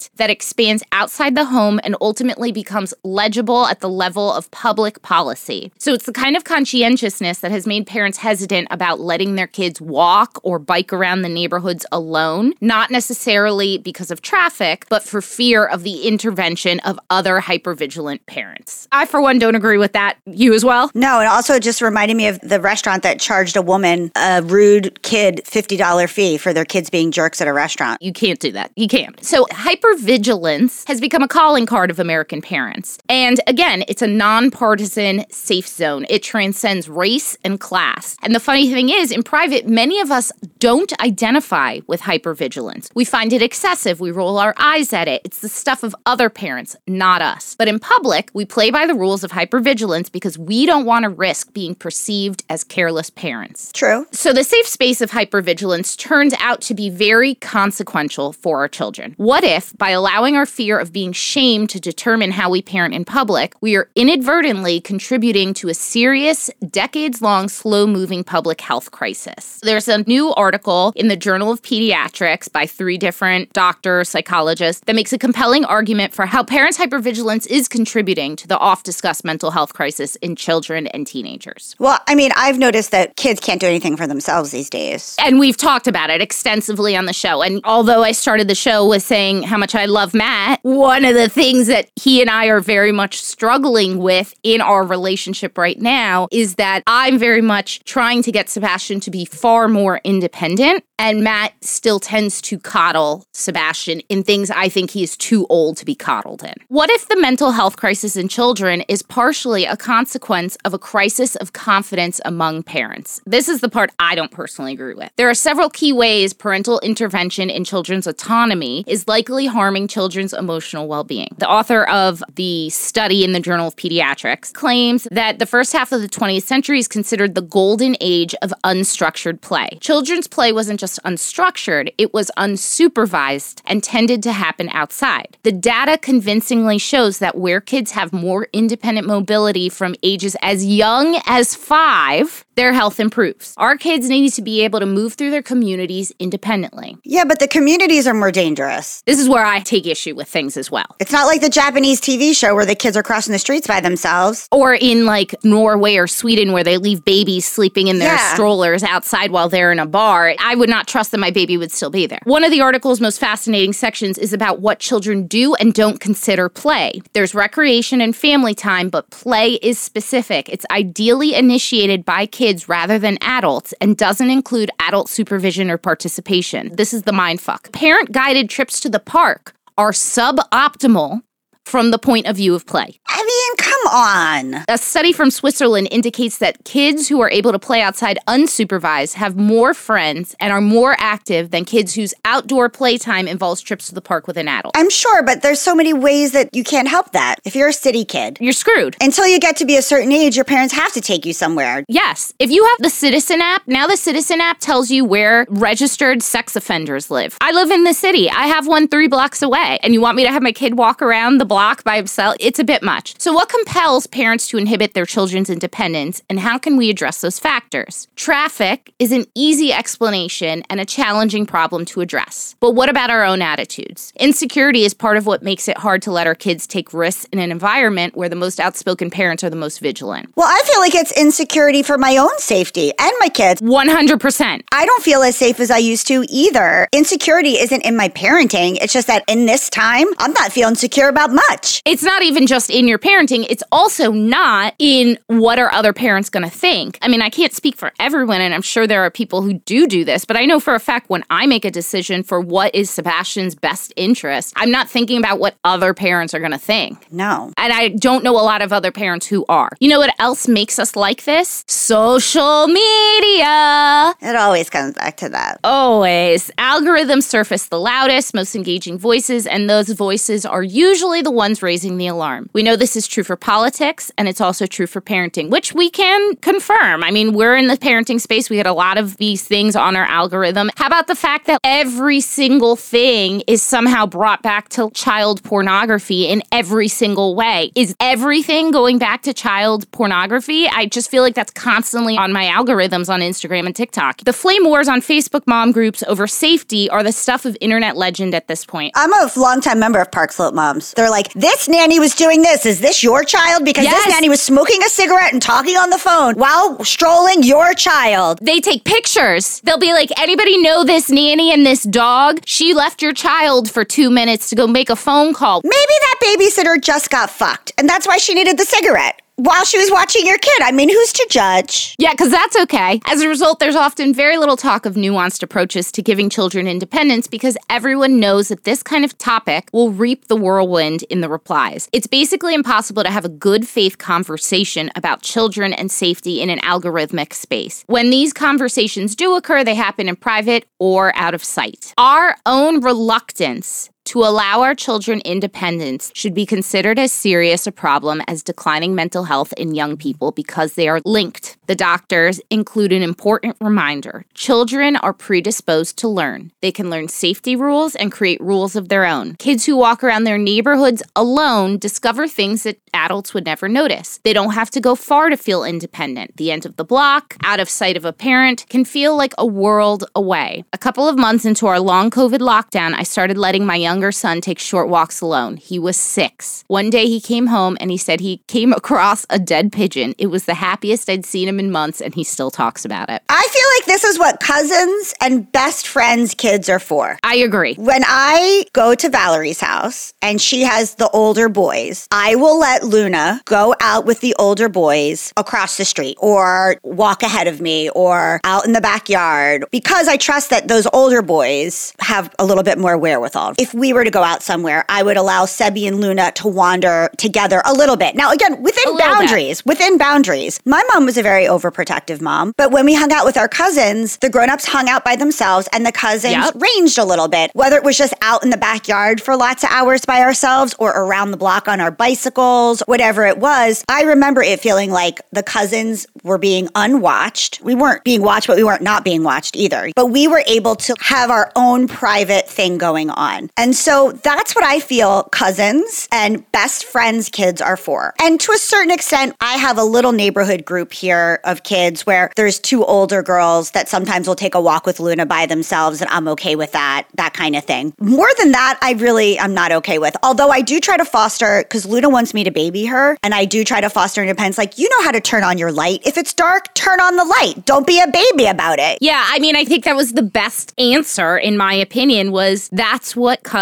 act 0.00 0.16
that 0.16 0.30
expands 0.30 0.82
outside 0.92 1.34
the 1.34 1.46
home 1.46 1.80
and 1.84 1.96
ultimately 2.00 2.52
becomes 2.52 2.94
legible 3.04 3.66
at 3.66 3.80
the 3.80 3.88
level 3.88 4.32
of 4.32 4.50
public 4.50 5.02
policy. 5.02 5.72
So 5.78 5.92
it's 5.92 6.06
the 6.06 6.12
kind 6.12 6.36
of 6.36 6.44
conscientiousness 6.44 7.40
that 7.40 7.50
has 7.50 7.66
made 7.66 7.86
parents 7.86 8.18
hesitant 8.18 8.68
about 8.70 9.00
letting 9.00 9.34
their 9.34 9.46
kids 9.46 9.80
walk 9.80 10.40
or 10.42 10.58
bike 10.58 10.92
around 10.92 11.22
the 11.22 11.28
neighborhoods 11.28 11.86
alone, 11.92 12.54
not 12.60 12.90
necessarily 12.90 13.78
because 13.78 14.10
of 14.10 14.22
traffic, 14.22 14.86
but 14.88 15.02
for 15.02 15.20
fear 15.20 15.64
of 15.64 15.82
the 15.82 16.06
intervention 16.06 16.80
of 16.80 16.98
other 17.10 17.40
hypervigilant 17.40 18.24
parents. 18.26 18.88
I, 18.92 19.06
for 19.06 19.20
one, 19.20 19.38
don't 19.38 19.54
agree 19.54 19.78
with 19.78 19.92
that. 19.92 20.18
You 20.26 20.54
as 20.54 20.64
well? 20.64 20.90
No, 20.94 21.20
it 21.20 21.26
also 21.26 21.58
just 21.58 21.80
reminded 21.82 22.16
me 22.16 22.28
of 22.28 22.40
the 22.40 22.60
restaurant 22.60 23.02
that 23.02 23.20
charged 23.20 23.56
a 23.56 23.62
woman 23.62 24.10
a 24.16 24.42
rude 24.42 25.02
kid 25.02 25.42
$50 25.44 26.08
fee 26.08 26.38
for 26.38 26.52
their 26.52 26.64
kids 26.64 26.90
being 26.90 27.10
jerks 27.10 27.40
at 27.40 27.48
a 27.48 27.52
restaurant. 27.52 28.00
You 28.02 28.12
can't 28.12 28.38
do 28.38 28.52
that. 28.52 28.70
You 28.76 28.88
can't. 28.88 29.22
So 29.24 29.46
hypervigilance 29.90 30.86
has 30.88 31.00
become 31.00 31.22
a 31.22 31.28
calling 31.28 31.66
card 31.66 31.90
of 31.90 31.98
American 31.98 32.40
parents. 32.40 32.98
And 33.08 33.40
again, 33.46 33.84
it's 33.88 34.02
a 34.02 34.06
nonpartisan 34.06 35.24
safe 35.30 35.68
zone. 35.68 36.06
It 36.08 36.22
transcends 36.22 36.88
race 36.88 37.36
and 37.44 37.58
class. 37.60 38.16
And 38.22 38.34
the 38.34 38.40
funny 38.40 38.72
thing 38.72 38.88
is, 38.88 39.10
in 39.10 39.22
private, 39.22 39.66
many 39.66 40.00
of 40.00 40.10
us 40.10 40.32
don't 40.58 40.92
identify 41.00 41.80
with 41.86 42.02
hypervigilance. 42.02 42.90
We 42.94 43.04
find 43.04 43.32
it 43.32 43.42
excessive. 43.42 44.00
We 44.00 44.10
roll 44.10 44.38
our 44.38 44.54
eyes 44.58 44.92
at 44.92 45.08
it. 45.08 45.22
It's 45.24 45.40
the 45.40 45.48
stuff 45.48 45.82
of 45.82 45.94
other 46.06 46.30
parents, 46.30 46.76
not 46.86 47.22
us. 47.22 47.54
But 47.58 47.68
in 47.68 47.78
public, 47.78 48.30
we 48.34 48.44
play 48.44 48.70
by 48.70 48.86
the 48.86 48.94
rules 48.94 49.24
of 49.24 49.32
hypervigilance 49.32 50.10
because 50.10 50.38
we 50.38 50.66
don't 50.66 50.86
want 50.86 51.04
to 51.04 51.08
risk 51.08 51.52
being 51.52 51.74
perceived 51.74 52.44
as 52.48 52.64
careless 52.64 53.10
parents. 53.10 53.72
True. 53.72 54.06
So 54.12 54.32
the 54.32 54.44
safe 54.44 54.66
space 54.66 55.00
of 55.00 55.10
hypervigilance 55.10 55.96
turns 55.96 56.34
out 56.38 56.60
to 56.62 56.74
be 56.74 56.90
very 56.90 57.34
consequential 57.36 58.32
for 58.32 58.60
our 58.60 58.68
children. 58.68 59.14
What 59.16 59.44
if, 59.44 59.76
by 59.80 59.90
allowing 59.90 60.36
our 60.36 60.44
fear 60.44 60.78
of 60.78 60.92
being 60.92 61.10
shamed 61.10 61.70
to 61.70 61.80
determine 61.80 62.30
how 62.30 62.50
we 62.50 62.60
parent 62.60 62.94
in 62.94 63.02
public, 63.02 63.54
we 63.62 63.74
are 63.76 63.88
inadvertently 63.96 64.78
contributing 64.78 65.54
to 65.54 65.70
a 65.70 65.74
serious, 65.74 66.50
decades 66.68 67.22
long, 67.22 67.48
slow 67.48 67.86
moving 67.86 68.22
public 68.22 68.60
health 68.60 68.90
crisis? 68.90 69.58
There's 69.62 69.88
a 69.88 70.02
new 70.02 70.34
article 70.34 70.92
in 70.96 71.08
the 71.08 71.16
Journal 71.16 71.50
of 71.50 71.62
Pediatrics 71.62 72.52
by 72.52 72.66
three 72.66 72.98
different 72.98 73.54
doctors, 73.54 74.10
psychologists, 74.10 74.82
that 74.84 74.94
makes 74.94 75.14
a 75.14 75.18
compelling 75.18 75.64
argument 75.64 76.12
for 76.12 76.26
how 76.26 76.44
parents' 76.44 76.76
hypervigilance 76.76 77.46
is 77.46 77.66
contributing 77.66 78.36
to 78.36 78.46
the 78.46 78.58
oft 78.58 78.84
discussed 78.84 79.24
mental 79.24 79.50
health 79.50 79.72
crisis 79.72 80.14
in 80.16 80.36
children 80.36 80.88
and 80.88 81.06
teenagers. 81.06 81.74
Well, 81.78 81.98
I 82.06 82.14
mean, 82.14 82.32
I've 82.36 82.58
noticed 82.58 82.90
that 82.90 83.16
kids 83.16 83.40
can't 83.40 83.60
do 83.60 83.66
anything 83.66 83.96
for 83.96 84.06
themselves 84.06 84.50
these 84.50 84.68
days. 84.68 85.16
And 85.24 85.38
we've 85.38 85.56
talked 85.56 85.86
about 85.86 86.10
it 86.10 86.20
extensively 86.20 86.94
on 86.96 87.06
the 87.06 87.14
show. 87.14 87.40
And 87.40 87.62
although 87.64 88.02
I 88.02 88.12
started 88.12 88.46
the 88.46 88.54
show 88.54 88.86
with 88.86 89.02
saying 89.02 89.44
how 89.44 89.56
much 89.56 89.69
I 89.74 89.86
love 89.86 90.14
Matt, 90.14 90.60
one 90.62 91.04
of 91.04 91.14
the 91.14 91.28
things 91.28 91.66
that 91.66 91.90
he 91.96 92.20
and 92.20 92.30
I 92.30 92.46
are 92.46 92.60
very 92.60 92.92
much 92.92 93.20
struggling 93.20 93.98
with 93.98 94.34
in 94.42 94.60
our 94.60 94.84
relationship 94.84 95.58
right 95.58 95.78
now 95.78 96.28
is 96.30 96.56
that 96.56 96.82
I'm 96.86 97.18
very 97.18 97.42
much 97.42 97.82
trying 97.84 98.22
to 98.22 98.32
get 98.32 98.48
Sebastian 98.48 99.00
to 99.00 99.10
be 99.10 99.24
far 99.24 99.68
more 99.68 100.00
independent. 100.04 100.84
And 100.98 101.24
Matt 101.24 101.54
still 101.64 101.98
tends 101.98 102.42
to 102.42 102.58
coddle 102.58 103.24
Sebastian 103.32 104.00
in 104.10 104.22
things 104.22 104.50
I 104.50 104.68
think 104.68 104.90
he 104.90 105.02
is 105.02 105.16
too 105.16 105.46
old 105.48 105.78
to 105.78 105.86
be 105.86 105.94
coddled 105.94 106.42
in. 106.44 106.52
What 106.68 106.90
if 106.90 107.08
the 107.08 107.18
mental 107.18 107.52
health 107.52 107.76
crisis 107.76 108.16
in 108.16 108.28
children 108.28 108.82
is 108.82 109.00
partially 109.00 109.64
a 109.64 109.78
consequence 109.78 110.58
of 110.66 110.74
a 110.74 110.78
crisis 110.78 111.36
of 111.36 111.54
confidence 111.54 112.20
among 112.26 112.64
parents? 112.64 113.22
This 113.24 113.48
is 113.48 113.62
the 113.62 113.70
part 113.70 113.90
I 113.98 114.14
don't 114.14 114.30
personally 114.30 114.74
agree 114.74 114.92
with. 114.92 115.10
There 115.16 115.30
are 115.30 115.34
several 115.34 115.70
key 115.70 115.92
ways 115.92 116.34
parental 116.34 116.80
intervention 116.80 117.48
in 117.48 117.64
children's 117.64 118.06
autonomy 118.06 118.84
is 118.86 119.08
likely 119.08 119.46
harming 119.50 119.88
children's 119.88 120.32
emotional 120.32 120.88
well 120.88 121.04
being. 121.04 121.28
The 121.38 121.48
author 121.48 121.84
of 121.84 122.22
the 122.34 122.70
study 122.70 123.24
in 123.24 123.32
the 123.32 123.40
Journal 123.40 123.68
of 123.68 123.76
Pediatrics 123.76 124.52
claims 124.52 125.06
that 125.10 125.38
the 125.38 125.46
first 125.46 125.72
half 125.72 125.92
of 125.92 126.00
the 126.00 126.08
20th 126.08 126.44
century 126.44 126.78
is 126.78 126.88
considered 126.88 127.34
the 127.34 127.42
golden 127.42 127.96
age 128.00 128.34
of 128.42 128.52
unstructured 128.64 129.40
play. 129.40 129.78
Children's 129.80 130.26
play 130.26 130.52
wasn't 130.52 130.80
just 130.80 131.02
unstructured, 131.02 131.92
it 131.98 132.14
was 132.14 132.30
unsupervised 132.36 133.60
and 133.66 133.82
tended 133.82 134.22
to 134.22 134.32
happen 134.32 134.68
outside. 134.70 135.36
The 135.42 135.52
data 135.52 135.98
convincingly 135.98 136.78
shows 136.78 137.18
that 137.18 137.36
where 137.36 137.60
kids 137.60 137.92
have 137.92 138.12
more 138.12 138.48
independent 138.52 139.06
mobility 139.06 139.68
from 139.68 139.94
ages 140.02 140.36
as 140.42 140.64
young 140.64 141.20
as 141.26 141.54
five, 141.54 142.44
their 142.60 142.72
health 142.74 143.00
improves. 143.00 143.54
Our 143.56 143.78
kids 143.78 144.10
need 144.10 144.34
to 144.34 144.42
be 144.42 144.62
able 144.64 144.80
to 144.80 144.86
move 144.86 145.14
through 145.14 145.30
their 145.30 145.42
communities 145.42 146.12
independently. 146.18 146.98
Yeah, 147.04 147.24
but 147.24 147.38
the 147.38 147.48
communities 147.48 148.06
are 148.06 148.12
more 148.12 148.30
dangerous. 148.30 149.02
This 149.06 149.18
is 149.18 149.30
where 149.30 149.46
I 149.46 149.60
take 149.60 149.86
issue 149.86 150.14
with 150.14 150.28
things 150.28 150.58
as 150.58 150.70
well. 150.70 150.84
It's 151.00 151.10
not 151.10 151.26
like 151.26 151.40
the 151.40 151.48
Japanese 151.48 152.02
TV 152.02 152.36
show 152.36 152.54
where 152.54 152.66
the 152.66 152.74
kids 152.74 152.98
are 152.98 153.02
crossing 153.02 153.32
the 153.32 153.38
streets 153.38 153.66
by 153.66 153.80
themselves. 153.80 154.46
Or 154.52 154.74
in 154.74 155.06
like 155.06 155.34
Norway 155.42 155.96
or 155.96 156.06
Sweden 156.06 156.52
where 156.52 156.62
they 156.62 156.76
leave 156.76 157.02
babies 157.02 157.46
sleeping 157.46 157.88
in 157.88 157.98
their 157.98 158.12
Yeah. 158.12 158.34
strollers 158.34 158.82
outside 158.82 159.30
while 159.30 159.48
they're 159.48 159.72
in 159.72 159.78
a 159.78 159.86
bar. 159.86 160.34
I 160.38 160.54
would 160.54 160.68
not 160.68 160.86
trust 160.86 161.12
that 161.12 161.18
my 161.18 161.30
baby 161.30 161.56
would 161.56 161.72
still 161.72 161.88
be 161.90 162.04
there. 162.06 162.20
One 162.24 162.44
of 162.44 162.50
the 162.50 162.60
article's 162.60 163.00
most 163.00 163.18
fascinating 163.18 163.72
sections 163.72 164.18
is 164.18 164.34
about 164.34 164.60
what 164.60 164.80
children 164.80 165.26
do 165.26 165.54
and 165.54 165.72
don't 165.72 165.98
consider 165.98 166.50
play. 166.50 167.00
There's 167.14 167.34
recreation 167.34 168.02
and 168.02 168.14
family 168.14 168.54
time, 168.54 168.90
but 168.90 169.08
play 169.08 169.54
is 169.62 169.78
specific. 169.78 170.50
It's 170.50 170.66
ideally 170.70 171.34
initiated 171.34 172.04
by 172.04 172.26
kids 172.50 172.68
rather 172.68 172.98
than 172.98 173.16
adults 173.20 173.72
and 173.80 173.96
doesn't 173.96 174.28
include 174.28 174.70
adult 174.80 175.08
supervision 175.08 175.70
or 175.70 175.78
participation. 175.78 176.74
This 176.74 176.92
is 176.92 177.04
the 177.04 177.12
mindfuck. 177.12 177.72
Parent 177.72 178.10
guided 178.10 178.50
trips 178.50 178.80
to 178.80 178.88
the 178.88 178.98
park 178.98 179.54
are 179.78 179.92
suboptimal 179.92 181.22
from 181.64 181.90
the 181.90 181.98
point 181.98 182.26
of 182.26 182.36
view 182.36 182.54
of 182.54 182.66
play. 182.66 182.98
I 183.06 183.22
mean, 183.22 183.56
come 183.56 183.86
on. 183.94 184.64
A 184.68 184.78
study 184.78 185.12
from 185.12 185.30
Switzerland 185.30 185.88
indicates 185.90 186.38
that 186.38 186.64
kids 186.64 187.08
who 187.08 187.20
are 187.20 187.30
able 187.30 187.52
to 187.52 187.58
play 187.58 187.80
outside 187.82 188.18
unsupervised 188.26 189.14
have 189.14 189.36
more 189.36 189.74
friends 189.74 190.34
and 190.40 190.52
are 190.52 190.60
more 190.60 190.96
active 190.98 191.50
than 191.50 191.64
kids 191.64 191.94
whose 191.94 192.12
outdoor 192.24 192.68
playtime 192.68 193.28
involves 193.28 193.60
trips 193.60 193.86
to 193.88 193.94
the 193.94 194.00
park 194.00 194.26
with 194.26 194.36
an 194.36 194.48
adult. 194.48 194.74
I'm 194.76 194.90
sure, 194.90 195.22
but 195.22 195.42
there's 195.42 195.60
so 195.60 195.74
many 195.74 195.92
ways 195.92 196.32
that 196.32 196.54
you 196.54 196.64
can't 196.64 196.88
help 196.88 197.12
that. 197.12 197.36
If 197.44 197.54
you're 197.54 197.68
a 197.68 197.72
city 197.72 198.04
kid, 198.04 198.38
You're 198.40 198.52
screwed. 198.52 198.96
until 199.00 199.26
you 199.26 199.38
get 199.38 199.56
to 199.58 199.64
be 199.64 199.76
a 199.76 199.82
certain 199.82 200.12
age, 200.12 200.36
your 200.36 200.44
parents 200.44 200.74
have 200.74 200.92
to 200.94 201.00
take 201.00 201.24
you 201.26 201.32
somewhere. 201.32 201.84
Yes. 201.88 202.32
If 202.38 202.50
you 202.50 202.64
have 202.64 202.78
the 202.80 202.90
Citizen 202.90 203.40
app, 203.40 203.62
now 203.66 203.86
the 203.86 203.96
Citizen 203.96 204.40
app 204.40 204.58
tells 204.58 204.90
you 204.90 205.04
where 205.04 205.46
registered 205.48 206.22
sex 206.22 206.56
offenders 206.56 207.10
live. 207.10 207.36
I 207.40 207.52
live 207.52 207.70
in 207.70 207.84
the 207.84 207.94
city. 207.94 208.28
I 208.30 208.46
have 208.46 208.66
one 208.66 208.88
three 208.88 209.08
blocks 209.08 209.42
away. 209.42 209.78
And 209.82 209.92
you 209.94 210.00
want 210.00 210.16
me 210.16 210.24
to 210.24 210.30
have 210.32 210.42
my 210.42 210.52
kid 210.52 210.76
walk 210.78 211.02
around 211.02 211.38
the 211.38 211.44
block 211.50 211.82
by 211.82 211.96
himself? 211.96 212.36
It's 212.38 212.60
a 212.60 212.64
bit 212.64 212.82
much. 212.82 213.20
So, 213.20 213.32
what 213.32 213.48
compels 213.48 214.06
parents 214.06 214.46
to 214.48 214.56
inhibit 214.56 214.94
their 214.94 215.04
children's 215.04 215.50
independence, 215.50 216.22
and 216.30 216.38
how 216.38 216.58
can 216.58 216.76
we 216.76 216.88
address 216.90 217.20
those 217.20 217.40
factors? 217.40 218.06
Traffic 218.14 218.94
is 219.00 219.10
an 219.10 219.26
easy 219.34 219.72
explanation 219.72 220.62
and 220.70 220.80
a 220.80 220.84
challenging 220.84 221.46
problem 221.46 221.84
to 221.86 222.00
address. 222.00 222.54
But 222.60 222.76
what 222.76 222.88
about 222.88 223.10
our 223.10 223.24
own 223.24 223.42
attitudes? 223.42 224.12
Insecurity 224.16 224.84
is 224.84 224.94
part 224.94 225.16
of 225.16 225.26
what 225.26 225.42
makes 225.42 225.66
it 225.66 225.76
hard 225.76 226.02
to 226.02 226.12
let 226.12 226.28
our 226.28 226.36
kids 226.36 226.68
take 226.68 226.94
risks 226.94 227.26
in 227.32 227.40
an 227.40 227.50
environment 227.50 228.16
where 228.16 228.28
the 228.28 228.36
most 228.36 228.60
outspoken 228.60 229.10
parents 229.10 229.42
are 229.42 229.50
the 229.50 229.56
most 229.56 229.80
vigilant. 229.80 230.30
Well, 230.36 230.46
I 230.48 230.62
feel 230.64 230.78
like 230.78 230.94
it's 230.94 231.12
insecurity 231.18 231.82
for 231.82 231.98
my 231.98 232.16
own 232.16 232.38
safety 232.38 232.92
and 232.96 233.12
my 233.18 233.28
kids. 233.28 233.60
100%. 233.60 234.62
I 234.70 234.86
don't 234.86 235.02
feel 235.02 235.22
as 235.22 235.34
safe 235.34 235.58
as 235.58 235.72
I 235.72 235.78
used 235.78 236.06
to 236.06 236.24
either. 236.28 236.86
Insecurity 236.92 237.58
isn't 237.58 237.82
in 237.84 237.96
my 237.96 238.08
parenting. 238.08 238.78
It's 238.80 238.92
just 238.92 239.08
that 239.08 239.24
in 239.26 239.46
this 239.46 239.68
time, 239.68 240.06
I'm 240.18 240.32
not 240.32 240.52
feeling 240.52 240.76
secure 240.76 241.08
about 241.08 241.30
much. 241.48 241.82
It's 241.84 242.02
not 242.02 242.22
even 242.22 242.46
just 242.46 242.70
in 242.70 242.86
your 242.88 242.98
parenting, 242.98 243.46
it's 243.48 243.62
also 243.72 244.12
not 244.12 244.74
in 244.78 245.18
what 245.26 245.58
are 245.58 245.72
other 245.72 245.92
parents 245.92 246.28
going 246.30 246.44
to 246.44 246.50
think. 246.50 246.98
I 247.02 247.08
mean, 247.08 247.22
I 247.22 247.30
can't 247.30 247.52
speak 247.52 247.76
for 247.76 247.92
everyone, 247.98 248.40
and 248.40 248.54
I'm 248.54 248.62
sure 248.62 248.86
there 248.86 249.02
are 249.02 249.10
people 249.10 249.42
who 249.42 249.54
do 249.54 249.86
do 249.86 250.04
this, 250.04 250.24
but 250.24 250.36
I 250.36 250.44
know 250.44 250.60
for 250.60 250.74
a 250.74 250.80
fact 250.80 251.10
when 251.10 251.24
I 251.30 251.46
make 251.46 251.64
a 251.64 251.70
decision 251.70 252.22
for 252.22 252.40
what 252.40 252.74
is 252.74 252.90
Sebastian's 252.90 253.54
best 253.54 253.92
interest, 253.96 254.52
I'm 254.56 254.70
not 254.70 254.88
thinking 254.88 255.18
about 255.18 255.38
what 255.38 255.56
other 255.64 255.94
parents 255.94 256.34
are 256.34 256.40
going 256.40 256.52
to 256.52 256.58
think. 256.58 257.10
No. 257.12 257.52
And 257.56 257.72
I 257.72 257.88
don't 257.88 258.24
know 258.24 258.32
a 258.32 258.42
lot 258.42 258.62
of 258.62 258.72
other 258.72 258.92
parents 258.92 259.26
who 259.26 259.44
are. 259.48 259.70
You 259.80 259.88
know 259.88 259.98
what 259.98 260.14
else 260.18 260.48
makes 260.48 260.78
us 260.78 260.96
like 260.96 261.24
this? 261.24 261.64
Social 261.66 262.66
media. 262.66 264.14
It 264.20 264.36
always 264.36 264.70
comes 264.70 264.94
back 264.94 265.16
to 265.18 265.28
that. 265.30 265.60
Always. 265.64 266.50
Algorithms 266.58 267.24
surface 267.24 267.68
the 267.68 267.80
loudest, 267.80 268.34
most 268.34 268.54
engaging 268.54 268.98
voices, 268.98 269.46
and 269.46 269.68
those 269.68 269.88
voices 269.90 270.44
are 270.44 270.62
usually 270.62 271.22
the 271.22 271.29
ones 271.30 271.62
raising 271.62 271.96
the 271.96 272.06
alarm. 272.06 272.50
We 272.52 272.62
know 272.62 272.76
this 272.76 272.96
is 272.96 273.06
true 273.06 273.24
for 273.24 273.36
politics, 273.36 274.10
and 274.18 274.28
it's 274.28 274.40
also 274.40 274.66
true 274.66 274.86
for 274.86 275.00
parenting, 275.00 275.50
which 275.50 275.74
we 275.74 275.90
can 275.90 276.36
confirm. 276.36 277.02
I 277.02 277.10
mean, 277.10 277.32
we're 277.32 277.56
in 277.56 277.68
the 277.68 277.76
parenting 277.76 278.20
space. 278.20 278.50
We 278.50 278.56
had 278.56 278.66
a 278.66 278.72
lot 278.72 278.98
of 278.98 279.16
these 279.16 279.44
things 279.44 279.76
on 279.76 279.96
our 279.96 280.04
algorithm. 280.04 280.70
How 280.76 280.86
about 280.86 281.06
the 281.06 281.14
fact 281.14 281.46
that 281.46 281.60
every 281.64 282.20
single 282.20 282.76
thing 282.76 283.42
is 283.46 283.62
somehow 283.62 284.06
brought 284.06 284.42
back 284.42 284.68
to 284.70 284.90
child 284.92 285.42
pornography 285.42 286.26
in 286.26 286.42
every 286.52 286.88
single 286.88 287.34
way? 287.34 287.72
Is 287.74 287.94
everything 288.00 288.70
going 288.70 288.98
back 288.98 289.22
to 289.22 289.34
child 289.34 289.90
pornography? 289.92 290.66
I 290.68 290.86
just 290.86 291.10
feel 291.10 291.22
like 291.22 291.34
that's 291.34 291.52
constantly 291.52 292.16
on 292.16 292.32
my 292.32 292.44
algorithms 292.44 293.08
on 293.12 293.20
Instagram 293.20 293.66
and 293.66 293.76
TikTok. 293.76 294.18
The 294.24 294.32
flame 294.32 294.64
wars 294.64 294.88
on 294.88 295.00
Facebook 295.00 295.42
mom 295.46 295.72
groups 295.72 296.02
over 296.04 296.26
safety 296.26 296.88
are 296.90 297.02
the 297.02 297.12
stuff 297.12 297.44
of 297.44 297.56
internet 297.60 297.96
legend 297.96 298.34
at 298.34 298.48
this 298.48 298.64
point. 298.64 298.92
I'm 298.96 299.12
a 299.12 299.30
longtime 299.36 299.78
member 299.78 300.00
of 300.00 300.10
Park 300.10 300.32
Slope 300.32 300.54
Moms. 300.54 300.92
They're 300.94 301.10
like, 301.10 301.19
this 301.34 301.68
nanny 301.68 301.98
was 302.00 302.14
doing 302.14 302.42
this. 302.42 302.66
Is 302.66 302.80
this 302.80 303.02
your 303.02 303.22
child? 303.24 303.64
Because 303.64 303.84
Yes. 303.84 304.04
this 304.04 304.14
nanny 304.14 304.28
was 304.28 304.40
smoking 304.40 304.82
a 304.82 304.88
cigarette 304.88 305.32
and 305.32 305.40
talking 305.42 305.76
on 305.76 305.90
the 305.90 305.98
phone 305.98 306.34
while 306.34 306.82
strolling 306.84 307.42
your 307.42 307.74
child. 307.74 308.38
They 308.42 308.60
take 308.60 308.84
pictures. 308.84 309.60
They'll 309.60 309.78
be 309.78 309.92
like, 309.92 310.10
anybody 310.18 310.58
know 310.60 310.84
this 310.84 311.10
nanny 311.10 311.52
and 311.52 311.64
this 311.64 311.82
dog? 311.82 312.40
She 312.44 312.74
left 312.74 313.02
your 313.02 313.12
child 313.12 313.70
for 313.70 313.84
two 313.84 314.10
minutes 314.10 314.48
to 314.50 314.56
go 314.56 314.66
make 314.66 314.90
a 314.90 314.96
phone 314.96 315.34
call. 315.34 315.60
Maybe 315.64 315.74
that 315.74 316.16
babysitter 316.22 316.80
just 316.80 317.10
got 317.10 317.30
fucked, 317.30 317.72
and 317.78 317.88
that's 317.88 318.06
why 318.06 318.18
she 318.18 318.34
needed 318.34 318.58
the 318.58 318.64
cigarette 318.64 319.20
while 319.42 319.64
she 319.64 319.78
was 319.78 319.90
watching 319.90 320.26
your 320.26 320.38
kid. 320.38 320.62
I 320.62 320.72
mean, 320.72 320.88
who's 320.88 321.12
to 321.14 321.26
judge? 321.30 321.94
Yeah, 321.98 322.12
because 322.12 322.30
that's 322.30 322.56
okay. 322.56 323.00
As 323.06 323.22
a 323.22 323.28
result, 323.28 323.58
there's 323.58 323.76
often 323.76 324.12
very 324.12 324.36
little 324.36 324.56
talk 324.56 324.84
of 324.84 324.94
nuanced 324.94 325.42
approaches 325.42 325.90
to 325.92 326.02
giving 326.02 326.28
children 326.28 326.66
independence 326.66 327.26
because 327.26 327.56
everyone 327.68 328.20
knows 328.20 328.48
that 328.48 328.64
this 328.64 328.82
kind 328.82 329.04
of 329.04 329.16
topic 329.18 329.68
will 329.72 329.90
reap 329.90 330.28
the 330.28 330.36
whirlwind 330.36 331.04
in 331.04 331.20
the 331.22 331.28
replies. 331.28 331.88
It's 331.92 332.06
basically 332.06 332.54
impossible 332.54 333.02
to 333.02 333.10
have 333.10 333.24
a 333.24 333.30
good 333.30 333.66
faith 333.66 333.98
conversation 333.98 334.90
about 334.94 335.22
children 335.22 335.72
and 335.72 335.90
safety 335.90 336.42
in 336.42 336.50
an 336.50 336.58
algorithmic 336.58 337.32
space. 337.32 337.84
When 337.86 338.10
these 338.10 338.32
conversations 338.32 339.16
do 339.16 339.34
occur, 339.36 339.64
they 339.64 339.74
happen 339.74 340.08
in 340.08 340.16
private 340.16 340.66
or 340.78 341.14
out 341.16 341.34
of 341.34 341.42
sight. 341.42 341.94
Our 341.96 342.36
own 342.44 342.80
reluctance 342.80 343.90
to 344.10 344.24
allow 344.24 344.62
our 344.62 344.74
children 344.74 345.20
independence 345.24 346.10
should 346.16 346.34
be 346.34 346.44
considered 346.44 346.98
as 346.98 347.12
serious 347.12 347.68
a 347.68 347.70
problem 347.70 348.20
as 348.26 348.42
declining 348.42 348.92
mental 348.92 349.22
health 349.22 349.54
in 349.56 349.72
young 349.72 349.96
people 349.96 350.32
because 350.32 350.74
they 350.74 350.88
are 350.88 351.00
linked. 351.04 351.56
The 351.68 351.76
doctors 351.76 352.40
include 352.50 352.92
an 352.92 353.02
important 353.02 353.56
reminder 353.60 354.24
children 354.34 354.96
are 354.96 355.12
predisposed 355.12 355.96
to 355.98 356.08
learn. 356.08 356.50
They 356.60 356.72
can 356.72 356.90
learn 356.90 357.06
safety 357.06 357.54
rules 357.54 357.94
and 357.94 358.10
create 358.10 358.40
rules 358.40 358.74
of 358.74 358.88
their 358.88 359.04
own. 359.04 359.36
Kids 359.36 359.66
who 359.66 359.76
walk 359.76 360.02
around 360.02 360.24
their 360.24 360.38
neighborhoods 360.38 361.04
alone 361.14 361.78
discover 361.78 362.26
things 362.26 362.64
that 362.64 362.80
adults 362.92 363.32
would 363.32 363.44
never 363.44 363.68
notice. 363.68 364.18
They 364.24 364.32
don't 364.32 364.54
have 364.54 364.70
to 364.72 364.80
go 364.80 364.96
far 364.96 365.30
to 365.30 365.36
feel 365.36 365.62
independent. 365.62 366.36
The 366.36 366.50
end 366.50 366.66
of 366.66 366.74
the 366.74 366.84
block, 366.84 367.36
out 367.44 367.60
of 367.60 367.68
sight 367.68 367.96
of 367.96 368.04
a 368.04 368.12
parent, 368.12 368.66
can 368.68 368.84
feel 368.84 369.16
like 369.16 369.34
a 369.38 369.46
world 369.46 370.02
away. 370.16 370.64
A 370.72 370.78
couple 370.78 371.06
of 371.06 371.16
months 371.16 371.44
into 371.44 371.68
our 371.68 371.78
long 371.78 372.10
COVID 372.10 372.40
lockdown, 372.40 372.94
I 372.94 373.04
started 373.04 373.38
letting 373.38 373.64
my 373.64 373.76
younger 374.00 374.12
son 374.12 374.40
take 374.40 374.58
short 374.58 374.88
walks 374.88 375.20
alone. 375.20 375.58
He 375.58 375.78
was 375.78 375.94
six. 375.94 376.64
One 376.68 376.88
day 376.88 377.04
he 377.04 377.20
came 377.20 377.48
home 377.48 377.76
and 377.82 377.90
he 377.90 377.98
said 377.98 378.20
he 378.20 378.38
came 378.46 378.72
across 378.72 379.26
a 379.28 379.38
dead 379.38 379.72
pigeon. 379.72 380.14
It 380.16 380.28
was 380.28 380.46
the 380.46 380.54
happiest 380.54 381.10
I'd 381.10 381.26
seen 381.26 381.46
him 381.46 381.60
in 381.60 381.70
months, 381.70 382.00
and 382.00 382.14
he 382.14 382.24
still 382.24 382.50
talks 382.50 382.86
about 382.86 383.10
it. 383.10 383.20
I 383.28 383.46
feel 383.52 383.68
like 383.76 383.84
this 383.84 384.04
is 384.04 384.18
what 384.18 384.40
cousins 384.40 385.12
and 385.20 385.52
best 385.52 385.86
friends' 385.86 386.34
kids 386.34 386.70
are 386.70 386.78
for. 386.78 387.18
I 387.22 387.34
agree. 387.36 387.74
When 387.74 388.02
I 388.06 388.64
go 388.72 388.94
to 388.94 389.10
Valerie's 389.10 389.60
house 389.60 390.14
and 390.22 390.40
she 390.40 390.62
has 390.62 390.94
the 390.94 391.10
older 391.10 391.50
boys, 391.50 392.08
I 392.10 392.36
will 392.36 392.58
let 392.58 392.82
Luna 392.82 393.42
go 393.44 393.74
out 393.80 394.06
with 394.06 394.20
the 394.20 394.34
older 394.38 394.70
boys 394.70 395.30
across 395.36 395.76
the 395.76 395.84
street 395.84 396.16
or 396.20 396.76
walk 396.84 397.22
ahead 397.22 397.48
of 397.48 397.60
me 397.60 397.90
or 397.90 398.40
out 398.44 398.64
in 398.64 398.72
the 398.72 398.80
backyard 398.80 399.66
because 399.70 400.08
I 400.08 400.16
trust 400.16 400.48
that 400.48 400.68
those 400.68 400.86
older 400.94 401.20
boys 401.20 401.92
have 402.00 402.34
a 402.38 402.46
little 402.46 402.64
bit 402.64 402.78
more 402.78 402.96
wherewithal. 402.96 403.56
If 403.58 403.74
we 403.74 403.89
were 403.92 404.04
to 404.04 404.10
go 404.10 404.22
out 404.22 404.42
somewhere, 404.42 404.84
I 404.88 405.02
would 405.02 405.16
allow 405.16 405.44
Sebi 405.44 405.86
and 405.86 406.00
Luna 406.00 406.32
to 406.36 406.48
wander 406.48 407.10
together 407.18 407.62
a 407.64 407.72
little 407.72 407.96
bit. 407.96 408.14
Now, 408.14 408.30
again, 408.32 408.62
within 408.62 408.84
little 408.84 408.96
bit. 408.98 409.06
boundaries, 409.06 409.64
within 409.66 409.98
boundaries. 409.98 410.60
My 410.64 410.82
mom 410.92 411.06
was 411.06 411.16
a 411.16 411.22
very 411.22 411.44
overprotective 411.44 412.20
mom, 412.20 412.52
but 412.56 412.70
when 412.70 412.84
we 412.86 412.94
hung 412.94 413.12
out 413.12 413.24
with 413.24 413.36
our 413.36 413.48
cousins, 413.48 414.16
the 414.18 414.30
grown-ups 414.30 414.66
hung 414.66 414.88
out 414.88 415.04
by 415.04 415.16
themselves 415.16 415.68
and 415.72 415.84
the 415.86 415.92
cousins 415.92 416.32
Yep. 416.32 416.54
ranged 416.58 416.98
a 416.98 417.04
little 417.04 417.28
bit, 417.28 417.50
whether 417.54 417.76
it 417.76 417.84
was 417.84 417.96
just 417.98 418.14
out 418.22 418.42
in 418.42 418.50
the 418.50 418.56
backyard 418.56 419.20
for 419.22 419.36
lots 419.36 419.62
of 419.64 419.70
hours 419.70 420.04
by 420.04 420.20
ourselves 420.20 420.74
or 420.78 420.90
around 420.90 421.30
the 421.30 421.36
block 421.36 421.68
on 421.68 421.80
our 421.80 421.90
bicycles, 421.90 422.80
whatever 422.86 423.26
it 423.26 423.38
was. 423.38 423.84
I 423.88 424.02
remember 424.02 424.42
it 424.42 424.60
feeling 424.60 424.90
like 424.90 425.20
the 425.32 425.42
cousins 425.42 426.06
were 426.22 426.38
being 426.38 426.68
unwatched. 426.74 427.60
We 427.62 427.74
weren't 427.74 428.04
being 428.04 428.22
watched, 428.22 428.46
but 428.46 428.56
we 428.56 428.64
weren't 428.64 428.82
not 428.82 429.04
being 429.04 429.22
watched 429.24 429.56
either. 429.56 429.90
But 429.96 430.06
we 430.06 430.28
were 430.28 430.42
able 430.46 430.76
to 430.76 430.94
have 431.00 431.30
our 431.30 431.50
own 431.56 431.88
private 431.88 432.48
thing 432.48 432.78
going 432.78 433.10
on. 433.10 433.50
And 433.56 433.69
so 433.74 434.12
that's 434.12 434.54
what 434.54 434.64
I 434.64 434.80
feel 434.80 435.24
cousins 435.24 436.08
and 436.12 436.50
best 436.52 436.84
friends 436.84 437.28
kids 437.28 437.60
are 437.60 437.76
for. 437.76 438.14
And 438.20 438.40
to 438.40 438.52
a 438.52 438.58
certain 438.58 438.90
extent, 438.90 439.36
I 439.40 439.54
have 439.54 439.78
a 439.78 439.84
little 439.84 440.12
neighborhood 440.12 440.64
group 440.64 440.92
here 440.92 441.40
of 441.44 441.62
kids 441.62 442.06
where 442.06 442.30
there's 442.36 442.58
two 442.58 442.84
older 442.84 443.22
girls 443.22 443.70
that 443.72 443.88
sometimes 443.88 444.26
will 444.26 444.34
take 444.34 444.54
a 444.54 444.60
walk 444.60 444.86
with 444.86 445.00
Luna 445.00 445.26
by 445.26 445.46
themselves, 445.46 446.00
and 446.00 446.10
I'm 446.10 446.28
okay 446.28 446.56
with 446.56 446.72
that, 446.72 447.06
that 447.14 447.34
kind 447.34 447.56
of 447.56 447.64
thing. 447.64 447.94
More 448.00 448.28
than 448.38 448.52
that, 448.52 448.78
I 448.82 448.92
really 448.92 449.38
am 449.38 449.54
not 449.54 449.72
okay 449.72 449.98
with. 449.98 450.16
Although 450.22 450.50
I 450.50 450.60
do 450.60 450.80
try 450.80 450.96
to 450.96 451.04
foster, 451.04 451.62
because 451.62 451.86
Luna 451.86 452.08
wants 452.08 452.34
me 452.34 452.44
to 452.44 452.50
baby 452.50 452.86
her, 452.86 453.16
and 453.22 453.34
I 453.34 453.44
do 453.44 453.64
try 453.64 453.80
to 453.80 453.90
foster 453.90 454.22
independence. 454.22 454.58
Like, 454.58 454.78
you 454.78 454.88
know 454.88 455.02
how 455.02 455.12
to 455.12 455.20
turn 455.20 455.44
on 455.44 455.58
your 455.58 455.72
light. 455.72 456.00
If 456.04 456.18
it's 456.18 456.34
dark, 456.34 456.74
turn 456.74 457.00
on 457.00 457.16
the 457.16 457.24
light. 457.24 457.64
Don't 457.64 457.86
be 457.86 458.00
a 458.00 458.08
baby 458.08 458.46
about 458.46 458.78
it. 458.78 458.98
Yeah, 459.00 459.24
I 459.28 459.38
mean, 459.38 459.56
I 459.56 459.64
think 459.64 459.84
that 459.84 459.96
was 459.96 460.12
the 460.12 460.22
best 460.22 460.74
answer, 460.78 461.36
in 461.36 461.56
my 461.56 461.74
opinion, 461.74 462.32
was 462.32 462.68
that's 462.72 463.14
what 463.14 463.42
cousins 463.42 463.59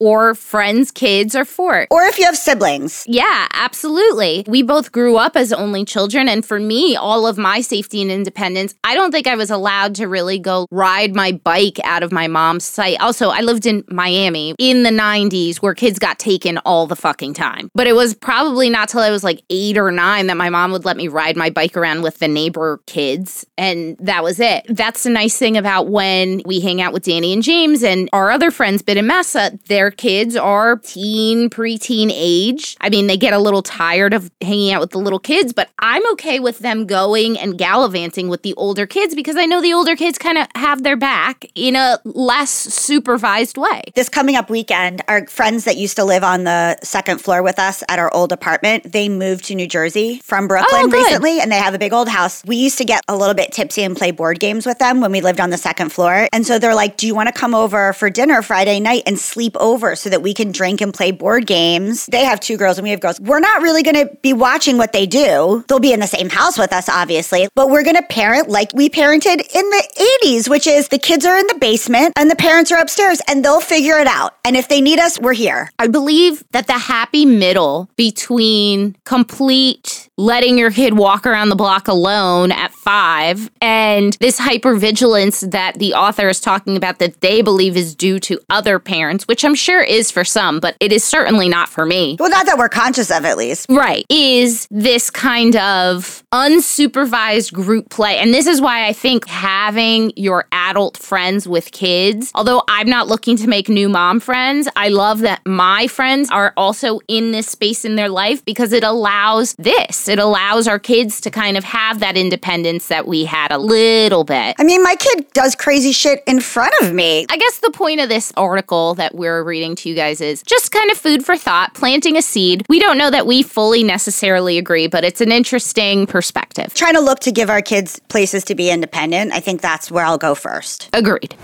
or 0.00 0.34
friends' 0.34 0.90
kids 0.90 1.34
are 1.34 1.44
for. 1.44 1.86
Or 1.90 2.02
if 2.04 2.18
you 2.18 2.24
have 2.24 2.36
siblings. 2.36 3.04
Yeah, 3.06 3.48
absolutely. 3.52 4.44
We 4.46 4.62
both 4.62 4.92
grew 4.92 5.16
up 5.16 5.36
as 5.36 5.52
only 5.52 5.84
children. 5.84 6.28
And 6.28 6.44
for 6.44 6.58
me, 6.58 6.96
all 6.96 7.26
of 7.26 7.38
my 7.38 7.60
safety 7.60 8.02
and 8.02 8.10
independence, 8.10 8.74
I 8.84 8.94
don't 8.94 9.12
think 9.12 9.26
I 9.26 9.36
was 9.36 9.50
allowed 9.50 9.94
to 9.96 10.06
really 10.06 10.38
go 10.38 10.66
ride 10.70 11.14
my 11.14 11.32
bike 11.32 11.78
out 11.84 12.02
of 12.02 12.12
my 12.12 12.28
mom's 12.28 12.64
sight. 12.64 13.00
Also, 13.00 13.28
I 13.30 13.40
lived 13.40 13.66
in 13.66 13.84
Miami 13.88 14.54
in 14.58 14.82
the 14.82 14.90
90s 14.90 15.56
where 15.56 15.74
kids 15.74 15.98
got 15.98 16.18
taken 16.18 16.58
all 16.58 16.86
the 16.86 16.96
fucking 16.96 17.34
time. 17.34 17.70
But 17.74 17.86
it 17.86 17.94
was 17.94 18.14
probably 18.14 18.70
not 18.70 18.88
till 18.88 19.00
I 19.00 19.10
was 19.10 19.24
like 19.24 19.42
eight 19.50 19.78
or 19.78 19.90
nine 19.90 20.26
that 20.28 20.36
my 20.36 20.50
mom 20.50 20.72
would 20.72 20.84
let 20.84 20.96
me 20.96 21.08
ride 21.08 21.36
my 21.36 21.50
bike 21.50 21.76
around 21.76 22.02
with 22.02 22.18
the 22.18 22.28
neighbor 22.28 22.80
kids. 22.86 23.46
And 23.56 23.96
that 23.98 24.22
was 24.22 24.40
it. 24.40 24.66
That's 24.68 25.02
the 25.02 25.10
nice 25.10 25.36
thing 25.36 25.56
about 25.56 25.88
when 25.88 26.42
we 26.44 26.60
hang 26.60 26.80
out 26.80 26.92
with 26.92 27.04
Danny 27.04 27.32
and 27.32 27.42
James 27.42 27.82
and 27.82 28.08
our 28.12 28.30
other 28.30 28.50
friends, 28.50 28.82
Bit 28.82 28.98
and 28.98 29.08
Massa, 29.08 29.39
their 29.66 29.90
kids 29.90 30.36
are 30.36 30.76
teen, 30.76 31.50
preteen 31.50 32.10
age. 32.12 32.76
I 32.80 32.88
mean, 32.88 33.06
they 33.06 33.16
get 33.16 33.32
a 33.32 33.38
little 33.38 33.62
tired 33.62 34.14
of 34.14 34.30
hanging 34.40 34.72
out 34.72 34.80
with 34.80 34.90
the 34.90 34.98
little 34.98 35.18
kids, 35.18 35.52
but 35.52 35.70
I'm 35.78 36.02
okay 36.12 36.40
with 36.40 36.58
them 36.60 36.86
going 36.86 37.38
and 37.38 37.56
gallivanting 37.56 38.28
with 38.28 38.42
the 38.42 38.54
older 38.54 38.86
kids 38.86 39.14
because 39.14 39.36
I 39.36 39.46
know 39.46 39.60
the 39.60 39.72
older 39.72 39.96
kids 39.96 40.18
kind 40.18 40.38
of 40.38 40.46
have 40.54 40.82
their 40.82 40.96
back 40.96 41.44
in 41.54 41.76
a 41.76 41.98
less 42.04 42.50
supervised 42.50 43.56
way. 43.56 43.82
This 43.94 44.08
coming 44.08 44.36
up 44.36 44.50
weekend, 44.50 45.02
our 45.08 45.26
friends 45.26 45.64
that 45.64 45.76
used 45.76 45.96
to 45.96 46.04
live 46.04 46.24
on 46.24 46.44
the 46.44 46.76
second 46.82 47.20
floor 47.20 47.42
with 47.42 47.58
us 47.58 47.82
at 47.88 47.98
our 47.98 48.12
old 48.14 48.32
apartment, 48.32 48.92
they 48.92 49.08
moved 49.08 49.44
to 49.46 49.54
New 49.54 49.66
Jersey 49.66 50.20
from 50.24 50.48
Brooklyn 50.48 50.82
Oh, 50.84 50.88
recently 50.88 51.40
and 51.40 51.50
they 51.50 51.56
have 51.56 51.74
a 51.74 51.78
big 51.78 51.92
old 51.92 52.08
house. 52.08 52.44
We 52.44 52.56
used 52.56 52.78
to 52.78 52.84
get 52.84 53.02
a 53.08 53.16
little 53.16 53.34
bit 53.34 53.52
tipsy 53.52 53.82
and 53.82 53.96
play 53.96 54.10
board 54.10 54.40
games 54.40 54.66
with 54.66 54.78
them 54.78 55.00
when 55.00 55.12
we 55.12 55.20
lived 55.20 55.40
on 55.40 55.50
the 55.50 55.58
second 55.58 55.90
floor. 55.90 56.28
And 56.32 56.46
so 56.46 56.58
they're 56.58 56.74
like, 56.74 56.96
Do 56.96 57.06
you 57.06 57.14
want 57.14 57.28
to 57.28 57.32
come 57.32 57.54
over 57.54 57.92
for 57.92 58.10
dinner 58.10 58.42
Friday 58.42 58.80
night 58.80 59.02
and 59.06 59.18
sleep 59.30 59.56
over 59.58 59.96
so 59.96 60.10
that 60.10 60.22
we 60.22 60.34
can 60.34 60.52
drink 60.52 60.80
and 60.80 60.92
play 60.92 61.10
board 61.10 61.46
games? 61.46 62.06
They 62.06 62.24
have 62.24 62.40
two 62.40 62.56
girls 62.56 62.78
and 62.78 62.84
we 62.84 62.90
have 62.90 63.00
girls. 63.00 63.20
We're 63.20 63.40
not 63.40 63.62
really 63.62 63.82
going 63.82 64.06
to 64.06 64.14
be 64.22 64.32
watching 64.32 64.76
what 64.76 64.92
they 64.92 65.06
do. 65.06 65.64
They'll 65.68 65.80
be 65.80 65.92
in 65.92 66.00
the 66.00 66.06
same 66.06 66.28
house 66.28 66.58
with 66.58 66.72
us, 66.72 66.88
obviously, 66.88 67.48
but 67.54 67.70
we're 67.70 67.84
going 67.84 67.96
to 67.96 68.02
parent 68.02 68.48
like 68.48 68.72
we 68.74 68.90
parented 68.90 69.40
in 69.54 69.70
the 69.70 70.18
80s, 70.24 70.48
which 70.48 70.66
is 70.66 70.88
the 70.88 70.98
kids 70.98 71.24
are 71.24 71.38
in 71.38 71.46
the 71.46 71.58
basement 71.60 72.12
and 72.16 72.30
the 72.30 72.36
parents 72.36 72.72
are 72.72 72.80
upstairs 72.80 73.20
and 73.28 73.44
they'll 73.44 73.60
figure 73.60 73.98
it 73.98 74.06
out. 74.06 74.34
And 74.44 74.56
if 74.56 74.68
they 74.68 74.80
need 74.80 74.98
us, 74.98 75.18
we're 75.18 75.32
here. 75.32 75.70
I 75.78 75.86
believe 75.86 76.44
that 76.50 76.66
the 76.66 76.78
happy 76.78 77.24
middle 77.24 77.88
between 77.96 78.96
complete 79.04 80.09
letting 80.20 80.58
your 80.58 80.70
kid 80.70 80.96
walk 80.96 81.26
around 81.26 81.48
the 81.48 81.56
block 81.56 81.88
alone 81.88 82.52
at 82.52 82.72
five 82.72 83.50
and 83.62 84.16
this 84.20 84.38
hypervigilance 84.38 85.50
that 85.50 85.78
the 85.78 85.94
author 85.94 86.28
is 86.28 86.40
talking 86.40 86.76
about 86.76 86.98
that 86.98 87.20
they 87.22 87.40
believe 87.40 87.76
is 87.76 87.94
due 87.94 88.18
to 88.20 88.38
other 88.50 88.78
parents, 88.78 89.26
which 89.26 89.44
I'm 89.44 89.54
sure 89.54 89.82
is 89.82 90.10
for 90.10 90.24
some, 90.24 90.60
but 90.60 90.76
it 90.78 90.92
is 90.92 91.02
certainly 91.02 91.48
not 91.48 91.70
for 91.70 91.86
me. 91.86 92.16
Well, 92.20 92.28
not 92.28 92.46
that 92.46 92.58
we're 92.58 92.68
conscious 92.68 93.10
of, 93.10 93.24
at 93.24 93.38
least. 93.38 93.66
Right. 93.70 94.04
Is 94.10 94.68
this 94.70 95.08
kind 95.08 95.56
of 95.56 96.22
unsupervised 96.32 97.52
group 97.52 97.90
play. 97.90 98.18
And 98.18 98.32
this 98.32 98.46
is 98.46 98.60
why 98.60 98.86
I 98.86 98.92
think 98.92 99.26
having 99.26 100.12
your 100.14 100.44
adult 100.52 100.96
friends 100.96 101.48
with 101.48 101.72
kids, 101.72 102.30
although 102.34 102.62
I'm 102.68 102.88
not 102.88 103.08
looking 103.08 103.36
to 103.38 103.48
make 103.48 103.68
new 103.68 103.88
mom 103.88 104.20
friends, 104.20 104.68
I 104.76 104.88
love 104.88 105.20
that 105.20 105.40
my 105.44 105.88
friends 105.88 106.30
are 106.30 106.52
also 106.56 107.00
in 107.08 107.32
this 107.32 107.48
space 107.48 107.84
in 107.84 107.96
their 107.96 108.08
life 108.08 108.44
because 108.44 108.72
it 108.72 108.84
allows 108.84 109.54
this. 109.54 110.08
It 110.10 110.18
allows 110.18 110.68
our 110.68 110.78
kids 110.78 111.20
to 111.22 111.30
kind 111.30 111.56
of 111.56 111.64
have 111.64 112.00
that 112.00 112.16
independence 112.16 112.88
that 112.88 113.06
we 113.06 113.24
had 113.24 113.52
a 113.52 113.58
little 113.58 114.24
bit. 114.24 114.56
I 114.58 114.64
mean, 114.64 114.82
my 114.82 114.96
kid 114.96 115.32
does 115.32 115.54
crazy 115.54 115.92
shit 115.92 116.22
in 116.26 116.40
front 116.40 116.74
of 116.82 116.92
me. 116.92 117.26
I 117.30 117.36
guess 117.36 117.58
the 117.58 117.70
point 117.70 118.00
of 118.00 118.08
this 118.08 118.32
article 118.36 118.94
that 118.94 119.14
we're 119.14 119.42
reading 119.42 119.74
to 119.76 119.88
you 119.88 119.94
guys 119.94 120.20
is 120.20 120.42
just 120.42 120.72
kind 120.72 120.90
of 120.90 120.98
food 120.98 121.24
for 121.24 121.36
thought, 121.36 121.74
planting 121.74 122.16
a 122.16 122.22
seed. 122.22 122.66
We 122.68 122.80
don't 122.80 122.98
know 122.98 123.10
that 123.10 123.26
we 123.26 123.42
fully 123.42 123.82
necessarily 123.82 124.58
agree, 124.58 124.86
but 124.86 125.04
it's 125.04 125.20
an 125.20 125.32
interesting 125.32 126.06
perspective. 126.06 126.74
Trying 126.74 126.94
to 126.94 127.00
look 127.00 127.20
to 127.20 127.32
give 127.32 127.50
our 127.50 127.62
kids 127.62 128.00
places 128.08 128.44
to 128.44 128.54
be 128.54 128.70
independent. 128.70 129.32
I 129.32 129.40
think 129.40 129.60
that's 129.60 129.90
where 129.90 130.04
I'll 130.04 130.18
go 130.18 130.34
first. 130.34 130.90
Agreed. 130.92 131.34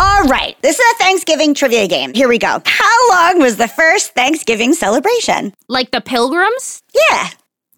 All 0.00 0.24
right, 0.24 0.56
this 0.62 0.78
is 0.78 0.84
a 0.94 0.98
Thanksgiving 0.98 1.54
trivia 1.54 1.88
game. 1.88 2.14
Here 2.14 2.28
we 2.28 2.38
go. 2.38 2.62
How 2.64 3.08
long 3.10 3.40
was 3.40 3.56
the 3.56 3.66
first 3.68 4.12
Thanksgiving 4.14 4.72
celebration? 4.74 5.52
Like 5.68 5.90
the 5.90 6.00
pilgrims? 6.00 6.82
Yeah, 7.10 7.28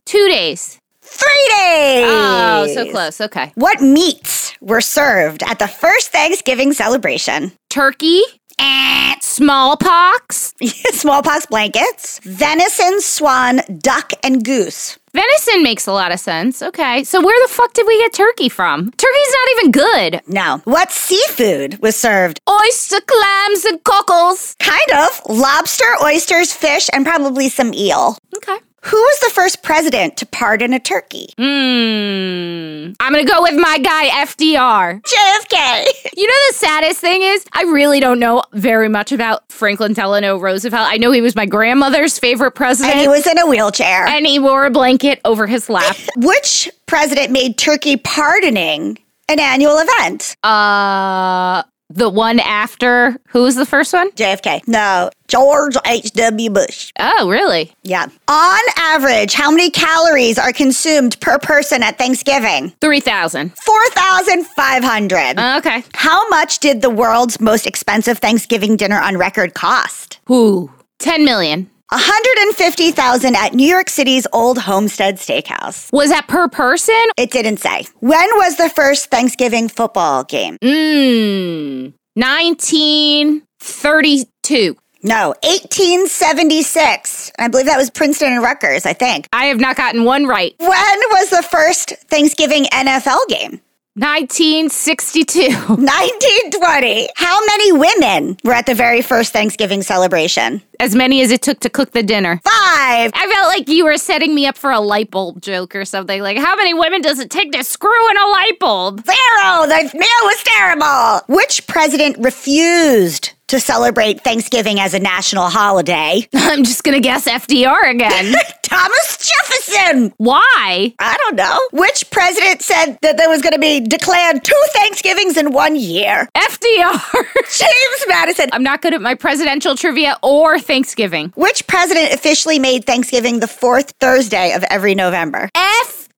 Two 0.04 0.28
days. 0.28 0.78
three 1.02 1.48
days. 1.56 2.04
Oh, 2.09 2.66
so 2.74 2.90
close. 2.90 3.20
Okay. 3.20 3.52
What 3.54 3.80
meats 3.80 4.52
were 4.61 4.80
served 4.80 5.42
at 5.44 5.59
the 5.59 5.68
first 5.68 6.11
Thanksgiving 6.12 6.72
celebration? 6.72 7.52
Turkey, 7.70 8.22
Eh, 8.61 9.14
smallpox. 9.20 10.55
Smallpox 10.92 11.46
blankets, 11.46 12.20
venison, 12.25 13.01
swan, 13.01 13.62
duck, 13.79 14.12
and 14.23 14.44
goose. 14.44 14.99
Venison 15.14 15.62
makes 15.62 15.87
a 15.87 15.92
lot 15.92 16.12
of 16.12 16.20
sense. 16.20 16.61
Okay. 16.62 17.03
So 17.05 17.20
where 17.25 17.46
the 17.49 17.53
fuck 17.53 17.73
did 17.73 17.87
we 17.87 17.99
get 17.99 18.12
turkey 18.12 18.49
from? 18.51 18.90
Turkey's 18.90 19.33
not 19.33 19.49
even 19.59 19.70
good. 19.73 20.20
No. 20.29 20.61
What 20.64 20.92
seafood 20.92 21.79
was 21.81 21.96
served? 21.96 22.40
Oyster 22.49 23.01
clams 23.01 23.64
and 23.64 23.83
cockles. 23.83 24.55
Kind 24.61 24.90
of. 24.92 25.20
Lobster, 25.29 25.96
oysters, 26.03 26.53
fish, 26.53 26.88
and 26.92 27.05
probably 27.07 27.49
some 27.49 27.73
eel. 27.75 28.18
Okay. 28.37 28.59
Who 28.83 28.97
was 28.97 29.21
the 29.21 29.31
first 29.35 29.62
president 29.62 30.16
to 30.19 30.27
pardon 30.27 30.73
a 30.73 30.81
turkey? 30.81 31.29
Hmm. 31.37 32.93
I'm 32.99 33.12
gonna 33.12 33.25
go 33.25 33.43
with 33.43 33.55
my 33.55 33.79
guy 33.79 34.09
FDR. 34.25 35.03
JFK. 35.03 35.85
You 36.16 36.27
know 36.27 36.35
the 36.51 36.55
saddest 36.55 37.01
thing 37.01 37.23
is 37.23 37.47
I 37.53 37.62
really 37.62 37.99
don't 37.99 38.19
know 38.19 38.43
very 38.53 38.88
much 38.90 39.11
about 39.11 39.51
Franklin 39.51 39.95
Delano 39.95 40.38
Roosevelt. 40.38 40.87
I 40.90 40.99
know 40.99 41.12
he 41.12 41.23
was 41.23 41.35
my 41.35 41.47
grandmother's 41.47 42.19
favorite 42.19 42.51
president. 42.53 42.93
and 42.95 43.01
he 43.01 43.09
was 43.09 43.27
in 43.27 43.38
a 43.38 43.47
wheelchair. 43.47 44.07
and 44.07 44.27
he 44.27 44.38
wore 44.38 44.66
a 44.66 44.71
blanket 44.71 45.21
over 45.25 45.47
his 45.47 45.71
lap. 45.71 45.97
Which 46.16 46.69
president 46.87 47.31
made 47.33 47.57
turkey 47.57 47.97
pardoning 47.97 48.99
an 49.29 49.40
annual 49.40 49.79
event? 49.79 50.37
uh 50.43 51.62
the 51.88 52.09
one 52.11 52.38
after 52.40 53.16
who 53.29 53.43
was 53.43 53.57
the 53.57 53.66
first 53.66 53.93
one? 53.93 54.11
JFK. 54.12 54.61
No, 54.69 55.11
George 55.31 55.77
H.W. 55.87 56.51
Bush. 56.51 56.93
Oh, 56.99 57.31
really? 57.31 57.73
Yeah. 57.85 58.07
On 58.27 58.61
average, 58.77 59.33
how 59.33 59.51
many 59.53 59.71
calories 59.71 60.38
are 60.38 60.53
consumed 60.53 61.19
per 61.21 61.38
person 61.38 61.85
at 61.85 61.97
Thanksgiving? 61.99 62.73
3,000. 62.81 63.53
4,500. 63.57 65.38
Okay. 65.59 65.85
How 65.95 66.29
much 66.31 66.59
did 66.59 66.83
the 66.83 66.90
world's 66.90 67.40
most 67.40 67.69
expensive 67.69 68.19
Thanksgiving 68.19 68.75
dinner 68.77 69.01
on 69.01 69.16
record 69.16 69.55
cost? 69.55 70.19
Who? 70.27 70.69
10 70.99 71.25
million. 71.25 71.71
150,000 71.90 73.37
at 73.37 73.55
New 73.55 73.66
York 73.66 73.88
City's 73.88 74.27
Old 74.33 74.59
Homestead 74.59 75.14
Steakhouse. 75.16 75.93
Was 75.93 76.11
that 76.11 76.27
per 76.27 76.49
person? 76.49 77.01
It 77.16 77.31
didn't 77.31 77.59
say. 77.59 77.85
When 78.01 78.29
was 78.37 78.57
the 78.57 78.69
first 78.69 79.11
Thanksgiving 79.11 79.69
football 79.69 80.25
game? 80.25 80.57
Mmm. 80.62 81.93
1932. 82.14 84.77
No, 85.03 85.35
1876. 85.43 87.33
I 87.39 87.49
believe 87.49 87.67
that 87.67 87.79
was 87.79 87.91
Princeton 87.91 88.33
and 88.35 88.43
Rutgers, 88.43 88.85
I 88.85 88.93
think. 88.93 89.29
I 89.33 89.47
have 89.47 89.59
not 89.59 89.77
gotten 89.77 90.05
one 90.05 90.27
right. 90.27 90.55
When 90.59 90.69
was 90.69 91.31
the 91.31 91.43
first 91.43 91.91
Thanksgiving 92.09 92.65
NFL 92.65 93.27
game? 93.29 93.61
1962. 93.95 95.41
1920. 95.51 97.09
How 97.17 97.39
many 97.47 97.73
women 97.73 98.37
were 98.45 98.53
at 98.53 98.67
the 98.67 98.75
very 98.75 99.03
first 99.03 99.33
Thanksgiving 99.33 99.83
celebration? 99.83 100.63
As 100.79 100.95
many 100.95 101.23
as 101.23 101.31
it 101.31 101.43
took 101.43 101.61
to 101.61 101.71
cook 101.71 101.91
the 101.93 102.03
dinner. 102.03 102.41
Five. 102.45 103.11
I 103.15 103.31
felt 103.31 103.49
like 103.49 103.69
you 103.69 103.85
were 103.85 103.97
setting 103.97 104.35
me 104.35 104.47
up 104.47 104.57
for 104.57 104.71
a 104.71 104.81
light 104.81 105.11
bulb 105.11 105.43
joke 105.43 105.75
or 105.75 105.85
something. 105.85 106.23
Like, 106.23 106.39
how 106.39 106.57
many 106.57 106.73
women 106.73 107.03
does 107.03 107.19
it 107.19 107.31
take 107.31 107.53
to 107.53 107.65
screw 107.65 108.11
in 108.11 108.17
a 108.17 108.27
light 108.29 108.59
bulb? 108.61 109.05
Zero. 109.05 109.67
The 109.67 109.91
meal 109.93 110.23
was 110.25 110.43
terrible. 110.45 111.35
Which 111.35 111.67
president 111.67 112.17
refused 112.19 113.33
to 113.51 113.61
celebrate 113.61 114.23
Thanksgiving 114.23 114.81
as 114.81 114.95
a 114.95 114.99
national 114.99 115.49
holiday? 115.49 116.27
I'm 116.35 116.65
just 116.65 116.85
gonna 116.85 117.01
guess 117.01 117.29
FDR 117.29 117.91
again. 117.91 118.35
Thomas 118.63 119.19
Jefferson. 119.19 120.13
Why? 120.17 120.95
I 120.99 121.17
don't 121.17 121.35
know. 121.35 121.59
Which 121.73 122.09
president 122.11 122.63
said 122.63 122.99
that 123.03 123.17
there 123.17 123.29
was 123.29 123.43
going 123.43 123.53
to 123.53 123.59
be 123.59 123.81
declared 123.81 124.45
two 124.45 124.63
Thanksgivings 124.69 125.37
in 125.37 125.53
one 125.53 125.75
year? 125.75 126.29
FDR. 126.37 127.25
James 127.59 128.05
Madison. 128.07 128.49
I'm 128.53 128.63
not 128.63 128.81
good 128.81 128.95
at 128.95 129.03
my 129.03 129.17
presidential 129.17 129.75
trivia 129.75 130.17
or 130.23 130.61
Thanksgiving. 130.61 131.33
Which 131.35 131.67
president 131.67 132.15
officially 132.15 132.61
made 132.61 132.85
Thanksgiving 132.85 133.41
the 133.41 133.49
fourth 133.49 133.91
Thursday 133.99 134.53
of 134.53 134.63
every 134.71 134.95
November? 134.95 135.51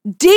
FD 0.05 0.33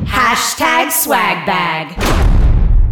Hashtag 0.04 0.92
swag 0.92 1.46
bag. 1.46 1.94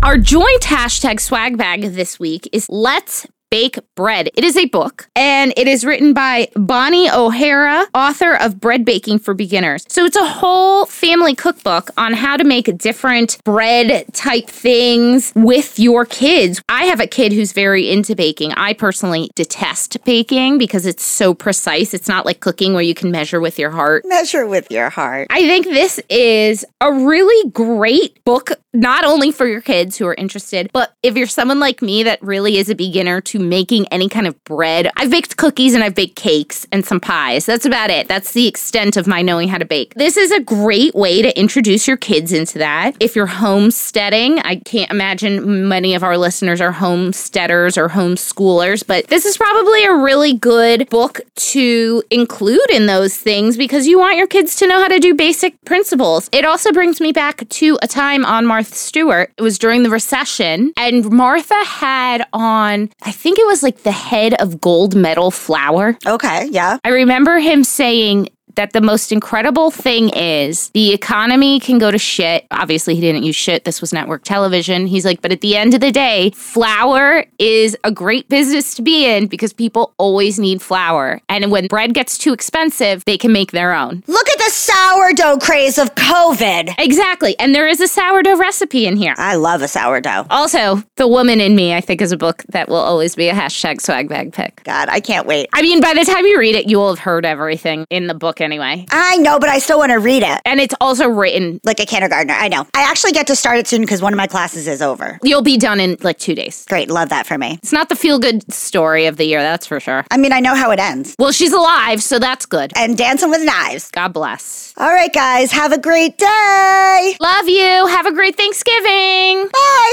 Our 0.03 0.17
joint 0.17 0.63
hashtag 0.63 1.21
swag 1.21 1.59
bag 1.59 1.83
this 1.83 2.19
week 2.19 2.49
is 2.53 2.67
Let's 2.71 3.27
Bake 3.51 3.79
Bread. 3.95 4.29
It 4.35 4.45
is 4.45 4.57
a 4.57 4.67
book 4.67 5.09
and 5.15 5.53
it 5.57 5.69
is 5.69 5.85
written 5.85 6.13
by 6.13 6.49
Bonnie 6.57 7.09
Ohara, 7.09 7.87
author 7.95 8.35
of 8.35 8.61
Bread 8.61 8.85
Baking 8.85 9.19
for 9.19 9.35
Beginners. 9.35 9.85
So 9.89 10.05
it's 10.05 10.17
a 10.17 10.27
whole 10.27 10.85
family 10.87 11.35
cookbook 11.35 11.91
on 11.97 12.13
how 12.13 12.37
to 12.37 12.45
make 12.45 12.77
different 12.77 13.39
bread 13.45 14.07
type 14.13 14.49
things 14.49 15.33
with 15.37 15.79
your 15.79 16.05
kids. 16.05 16.61
I 16.69 16.85
have 16.85 17.01
a 17.01 17.07
kid 17.07 17.33
who's 17.33 17.53
very 17.53 17.89
into 17.91 18.17
baking. 18.17 18.53
I 18.53 18.73
personally 18.73 19.31
detest 19.35 20.05
baking 20.05 20.59
because 20.59 20.85
it's 20.85 21.05
so 21.05 21.33
precise. 21.33 21.95
It's 21.95 22.09
not 22.09 22.27
like 22.27 22.41
cooking 22.41 22.73
where 22.73 22.83
you 22.83 22.95
can 22.95 23.11
measure 23.11 23.41
with 23.41 23.59
your 23.59 23.71
heart. 23.71 24.05
Measure 24.07 24.47
with 24.47 24.71
your 24.71 24.91
heart. 24.91 25.29
I 25.31 25.41
think 25.41 25.67
this 25.67 26.01
is 26.11 26.65
a 26.81 26.93
really 26.93 27.51
great 27.51 28.23
book, 28.25 28.51
not 28.75 29.05
only 29.05 29.31
for 29.31 29.47
your 29.47 29.61
kids 29.61 29.97
who 29.97 30.07
are 30.07 30.15
interested, 30.15 30.69
but 30.73 30.95
if 31.03 31.17
you're 31.17 31.27
someone 31.27 31.61
like 31.61 31.81
me 31.81 32.03
that 32.03 32.21
really 32.23 32.59
is 32.59 32.69
a 32.69 32.75
beginner 32.75 33.21
to 33.21 33.36
making 33.39 33.87
any 33.89 34.09
kind 34.09 34.27
of 34.27 34.43
bread. 34.45 34.91
I've 34.97 35.11
baked 35.11 35.37
cookies 35.37 35.75
and 35.75 35.83
I've 35.83 35.95
baked 35.95 36.17
cakes 36.17 36.67
and 36.73 36.85
some 36.85 37.01
pies. 37.01 37.47
That's 37.47 37.67
about 37.67 37.91
it. 37.91 38.09
That's 38.09 38.33
the 38.33 38.47
extent 38.47 38.97
of 38.97 39.07
my 39.07 39.23
knowing 39.23 39.49
how 39.49 39.59
to 39.59 39.65
bake. 39.65 39.95
This 39.95 40.17
is 40.17 40.31
a 40.31 40.41
great 40.41 40.95
way 40.95 41.23
to 41.23 41.39
introduce 41.39 41.87
your 41.87 41.97
kids 41.97 42.33
into 42.33 42.59
that. 42.59 42.97
If 43.01 43.17
you're 43.17 43.27
homesteading, 43.27 44.39
I 44.41 44.57
can't 44.57 44.91
imagine 44.91 45.69
many 45.69 45.95
of 45.95 46.03
our 46.03 46.17
listeners 46.17 46.61
are 46.61 46.73
homesteaders 46.73 47.77
or 47.77 47.89
homeschoolers, 47.89 48.87
but 48.87 49.09
this 49.09 49.25
is 49.27 49.37
probably 49.37 49.85
a 49.85 49.95
really 49.97 50.35
good 50.35 50.89
book 50.89 51.21
to 51.35 52.03
include 52.11 52.71
in 52.71 52.87
those 52.87 53.17
things 53.17 53.57
because 53.57 53.87
you 53.87 53.99
want 53.99 54.17
your 54.17 54.27
kids 54.27 54.57
to 54.57 54.67
know 54.67 54.81
how 54.81 54.89
to 54.89 54.99
do 54.99 55.15
basic 55.15 55.63
principles. 55.65 56.29
It 56.33 56.45
also 56.45 56.73
brings 56.73 57.01
me 57.01 57.13
back 57.13 57.49
to 57.49 57.79
a 57.83 57.89
time 57.89 58.25
on 58.25 58.47
Martha 58.47 58.75
Stewart. 58.75 59.33
It 59.37 59.43
was 59.43 59.59
during 59.59 59.83
the 59.83 59.91
recession, 59.91 60.73
and 60.77 61.11
Martha 61.11 61.63
had 61.65 62.27
on, 62.33 62.91
I 63.03 63.13
think 63.13 63.26
it 63.35 63.47
was 63.47 63.63
like 63.63 63.83
the 63.83 63.93
head 63.93 64.35
of 64.41 64.61
gold 64.61 64.95
medal 64.95 65.31
flour. 65.31 65.99
Okay, 66.07 66.49
yeah. 66.51 66.79
I 66.85 66.91
remember 66.91 67.39
him 67.39 67.65
saying 67.65 68.29
that 68.57 68.73
the 68.73 68.81
most 68.81 69.13
incredible 69.13 69.71
thing 69.71 70.09
is 70.11 70.71
the 70.71 70.93
economy 70.93 71.61
can 71.61 71.79
go 71.79 71.91
to 71.91 71.99
shit. 71.99 72.47
Obviously, 72.51 72.95
he 72.95 73.01
didn't 73.01 73.23
use 73.23 73.37
shit. 73.37 73.65
This 73.65 73.81
was 73.81 73.93
network 73.93 74.25
television. 74.25 74.87
He's 74.87 75.05
like, 75.05 75.23
but 75.23 75.31
at 75.31 75.43
the 75.43 75.57
end 75.57 75.75
of 75.75 75.81
the 75.81 75.93
day, 75.93 76.31
flour 76.31 77.25
is 77.39 77.77
a 77.85 77.93
great 77.93 78.29
business 78.29 78.75
to 78.75 78.83
be 78.83 79.07
in 79.07 79.27
because 79.27 79.53
people 79.53 79.95
always 79.99 80.39
need 80.39 80.61
flour. 80.61 81.21
And 81.29 81.51
when 81.51 81.67
bread 81.69 81.95
gets 81.95 82.19
too 82.19 82.33
expensive, 82.33 83.05
they 83.05 83.19
can 83.19 83.33
make 83.33 83.53
their 83.53 83.75
own. 83.75 84.03
Look 84.07 84.29
at 84.29 84.36
the 84.47 84.53
sourdough 84.53 85.39
craze 85.39 85.77
of 85.77 85.93
COVID. 85.97 86.75
Exactly. 86.79 87.37
And 87.41 87.53
there 87.53 87.67
is 87.67 87.81
a 87.81 87.89
sourdough 87.89 88.37
recipe 88.37 88.87
in 88.87 88.95
here. 88.97 89.15
I 89.19 89.35
love 89.35 89.61
a 89.61 89.67
sourdough. 89.67 90.27
Also, 90.31 90.85
The 90.95 91.09
Woman 91.09 91.41
in 91.41 91.57
Me, 91.57 91.75
I 91.75 91.81
think, 91.81 92.01
is 92.01 92.13
a 92.13 92.17
book 92.17 92.45
that 92.51 92.69
will 92.69 92.77
always 92.77 93.17
be 93.17 93.29
a 93.29 93.33
hashtag 93.35 93.81
swag 93.81 94.09
bag 94.09 94.33
pick. 94.33 94.63
God, 94.63 94.89
I 94.89 95.01
can't 95.01 95.27
wait. 95.27 95.49
I 95.53 95.63
mean, 95.63 95.81
by 95.81 95.95
the 95.95 96.05
time 96.05 96.27
you 96.27 96.39
read 96.39 96.55
it, 96.55 96.69
you 96.69 96.79
will 96.79 96.91
have 96.91 97.01
heard 97.01 97.27
everything 97.27 97.87
in 97.91 98.07
the 98.07 98.15
book 98.15 98.41
anyway. 98.41 98.87
I 98.91 99.17
know, 99.17 99.41
but 99.41 99.49
I 99.49 99.59
still 99.59 99.79
want 99.79 99.91
to 99.91 99.99
read 99.99 100.23
it. 100.23 100.41
And 100.45 100.61
it's 100.61 100.75
also 100.81 101.09
written, 101.09 101.61
Like 101.65 101.81
a 101.81 101.87
kindergartner. 101.87 102.35
I 102.35 102.47
know. 102.47 102.67
I 102.73 102.83
actually 102.83 103.13
get 103.13 103.27
to 103.27 103.35
start 103.35 103.59
it 103.59 103.67
soon 103.67 103.81
because 103.81 104.01
one 104.01 104.13
of 104.13 104.17
my 104.17 104.29
classes 104.29 104.69
is 104.69 104.81
over. 104.81 105.19
you'll 105.25 105.43
be 105.43 105.57
done 105.57 105.81
in 105.81 105.97
like 106.03 106.19
two 106.19 106.37
days. 106.37 106.65
Great. 106.69 106.89
Love 106.89 107.09
that 107.09 107.27
for 107.27 107.37
me. 107.37 107.55
It's 107.65 107.73
not 107.73 107.89
the 107.89 107.97
feel 107.97 108.21
good 108.21 108.53
story 108.53 109.07
of 109.07 109.17
the 109.17 109.25
year, 109.25 109.43
that's 109.43 109.67
for 109.67 109.81
sure. 109.81 110.05
I 110.13 110.17
mean, 110.19 110.33
I 110.33 110.39
know 110.39 110.55
how 110.55 110.71
it 110.71 110.79
ends. 110.79 111.17
Well, 111.19 111.33
she's 111.33 111.53
alive, 111.53 112.01
so 112.01 112.21
that's 112.21 112.47
good. 112.47 112.73
And 112.77 112.97
dancing 112.97 113.31
with 113.31 113.45
knives. 113.45 113.91
God 113.91 114.13
bless. 114.13 114.36
All 114.77 114.93
right, 114.93 115.13
guys. 115.13 115.51
Have 115.53 115.73
a 115.73 115.79
great 115.79 116.19
day. 116.19 117.17
Love 117.21 117.49
you. 117.49 117.87
Have 117.87 118.07
a 118.07 118.13
great 118.13 118.37
Thanksgiving. 118.37 119.49
Bye. 119.53 119.93